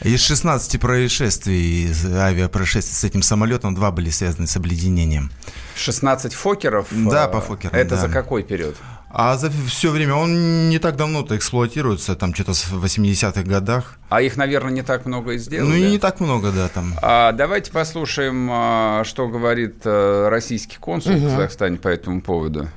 Из 0.03 0.19
16 0.23 0.79
происшествий, 0.79 1.85
из 1.85 2.05
авиапроисшествий 2.05 2.95
с 2.95 3.03
этим 3.03 3.21
самолетом, 3.21 3.75
два 3.75 3.91
были 3.91 4.09
связаны 4.09 4.47
с 4.47 4.57
обледенением. 4.57 5.31
16 5.75 6.33
фокеров. 6.33 6.87
Да, 6.89 7.27
э, 7.27 7.31
по 7.31 7.39
фокерам, 7.39 7.75
Это 7.75 7.91
да. 7.91 7.97
за 7.97 8.09
какой 8.09 8.41
период? 8.41 8.75
А 9.11 9.37
за 9.37 9.51
все 9.67 9.91
время 9.91 10.15
он 10.15 10.69
не 10.69 10.79
так 10.79 10.95
давно-то 10.95 11.35
эксплуатируется, 11.37 12.15
там 12.15 12.33
что-то 12.33 12.53
в 12.53 12.83
80-х 12.83 13.43
годах. 13.43 13.99
А 14.09 14.21
их, 14.21 14.37
наверное, 14.37 14.71
не 14.71 14.81
так 14.81 15.05
много 15.05 15.33
и 15.33 15.37
сделали. 15.37 15.69
Ну, 15.69 15.75
и 15.75 15.91
не 15.91 15.99
так 15.99 16.19
много, 16.19 16.51
да, 16.51 16.67
там. 16.69 16.95
А 17.01 17.31
давайте 17.33 17.71
послушаем, 17.71 18.49
а, 18.51 19.03
что 19.03 19.27
говорит 19.27 19.81
э, 19.83 20.29
российский 20.29 20.77
консул 20.77 21.13
в 21.13 21.23
Казахстане 21.23 21.77
по 21.77 21.89
этому 21.89 22.21
поводу. 22.21 22.69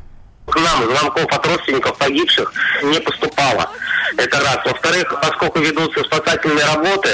К 0.46 0.56
нам 0.56 0.84
звонков 0.84 1.26
от 1.32 1.46
родственников 1.46 1.96
погибших 1.96 2.52
не 2.82 3.00
поступало. 3.00 3.70
Это 4.16 4.38
раз. 4.40 4.58
Во-вторых, 4.64 5.12
поскольку 5.22 5.58
ведутся 5.58 6.04
спасательные 6.04 6.64
работы, 6.66 7.10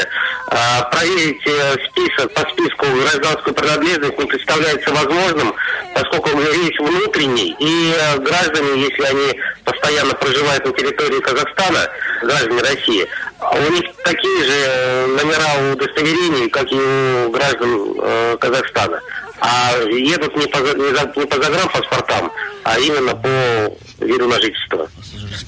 а, 0.49 0.83
проверить 0.91 1.41
э, 1.47 1.77
список 1.89 2.35
по 2.35 2.41
списку 2.51 2.87
гражданскую 2.87 3.55
принадлежность 3.55 4.19
не 4.19 4.27
представляется 4.27 4.91
возможным, 4.91 5.55
поскольку 5.95 6.31
рейс 6.31 6.79
внутренний, 6.79 7.55
и 7.59 7.95
э, 7.95 8.19
граждане, 8.19 8.83
если 8.83 9.03
они 9.05 9.41
постоянно 9.65 10.15
проживают 10.15 10.65
на 10.67 10.73
территории 10.73 11.21
Казахстана, 11.21 11.89
граждане 12.23 12.63
России, 12.63 13.07
у 13.41 13.73
них 13.73 13.85
такие 14.05 14.45
же 14.45 14.53
э, 14.53 15.07
номера 15.07 15.73
удостоверений, 15.73 16.51
как 16.51 16.71
и 16.71 16.75
у 16.75 17.31
граждан 17.31 17.95
э, 18.03 18.37
Казахстана. 18.41 19.01
А 19.41 19.73
едут 19.91 20.37
не 20.37 20.47
по, 20.47 20.59
не 20.59 20.95
за- 20.95 21.13
не 21.17 21.27
по 21.27 21.43
загранпаспортам, 21.43 22.31
а 22.65 22.79
именно 22.79 23.15
по 23.15 24.05
виду 24.05 24.29
на 24.29 24.41
жительство. 24.41 24.89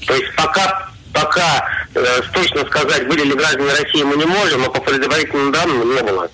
То 0.07 0.15
есть 0.15 0.35
пока, 0.35 0.89
пока 1.13 1.67
э, 1.93 2.21
точно 2.33 2.65
сказать, 2.65 3.07
были 3.07 3.23
ли 3.23 3.33
граждане 3.33 3.69
России, 3.69 4.03
мы 4.03 4.15
не 4.17 4.25
можем, 4.25 4.61
но 4.61 4.69
по 4.71 4.81
предварительным 4.81 5.51
данным 5.51 5.93
не 5.95 6.01
было. 6.01 6.29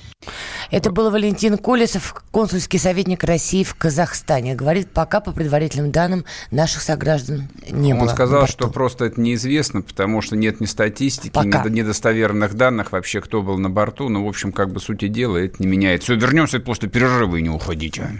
Это 0.71 0.91
был 0.91 1.10
Валентин 1.10 1.58
Колесов, 1.58 2.23
консульский 2.32 2.79
советник 2.79 3.23
России 3.23 3.63
в 3.63 3.73
Казахстане. 3.75 4.55
Говорит, 4.55 4.89
пока 4.91 5.19
по 5.19 5.32
предварительным 5.32 5.91
данным 5.91 6.25
наших 6.51 6.82
сограждан 6.82 7.49
не 7.69 7.93
было. 7.93 8.03
Он 8.03 8.10
сказал, 8.10 8.47
что 8.47 8.69
просто 8.69 9.05
это 9.05 9.19
неизвестно, 9.19 9.82
потому 9.82 10.21
что 10.21 10.36
нет 10.36 10.60
ни 10.60 10.65
статистики, 10.65 11.32
Пока. 11.34 11.47
ни 11.47 11.63
до- 11.63 11.69
недостоверных 11.69 12.53
данных 12.53 12.91
вообще, 12.91 13.21
кто 13.21 13.41
был 13.41 13.58
на 13.58 13.69
борту. 13.69 14.10
Ну, 14.10 14.25
в 14.25 14.27
общем, 14.27 14.51
как 14.51 14.71
бы 14.71 14.79
сути 14.79 15.08
дела, 15.08 15.38
это 15.38 15.55
не 15.60 15.67
меняет. 15.67 16.03
Все, 16.03 16.15
вернемся 16.15 16.60
после 16.60 16.89
перерыва 16.89 17.38
и 17.38 17.41
не 17.41 17.49
уходите. 17.49 18.10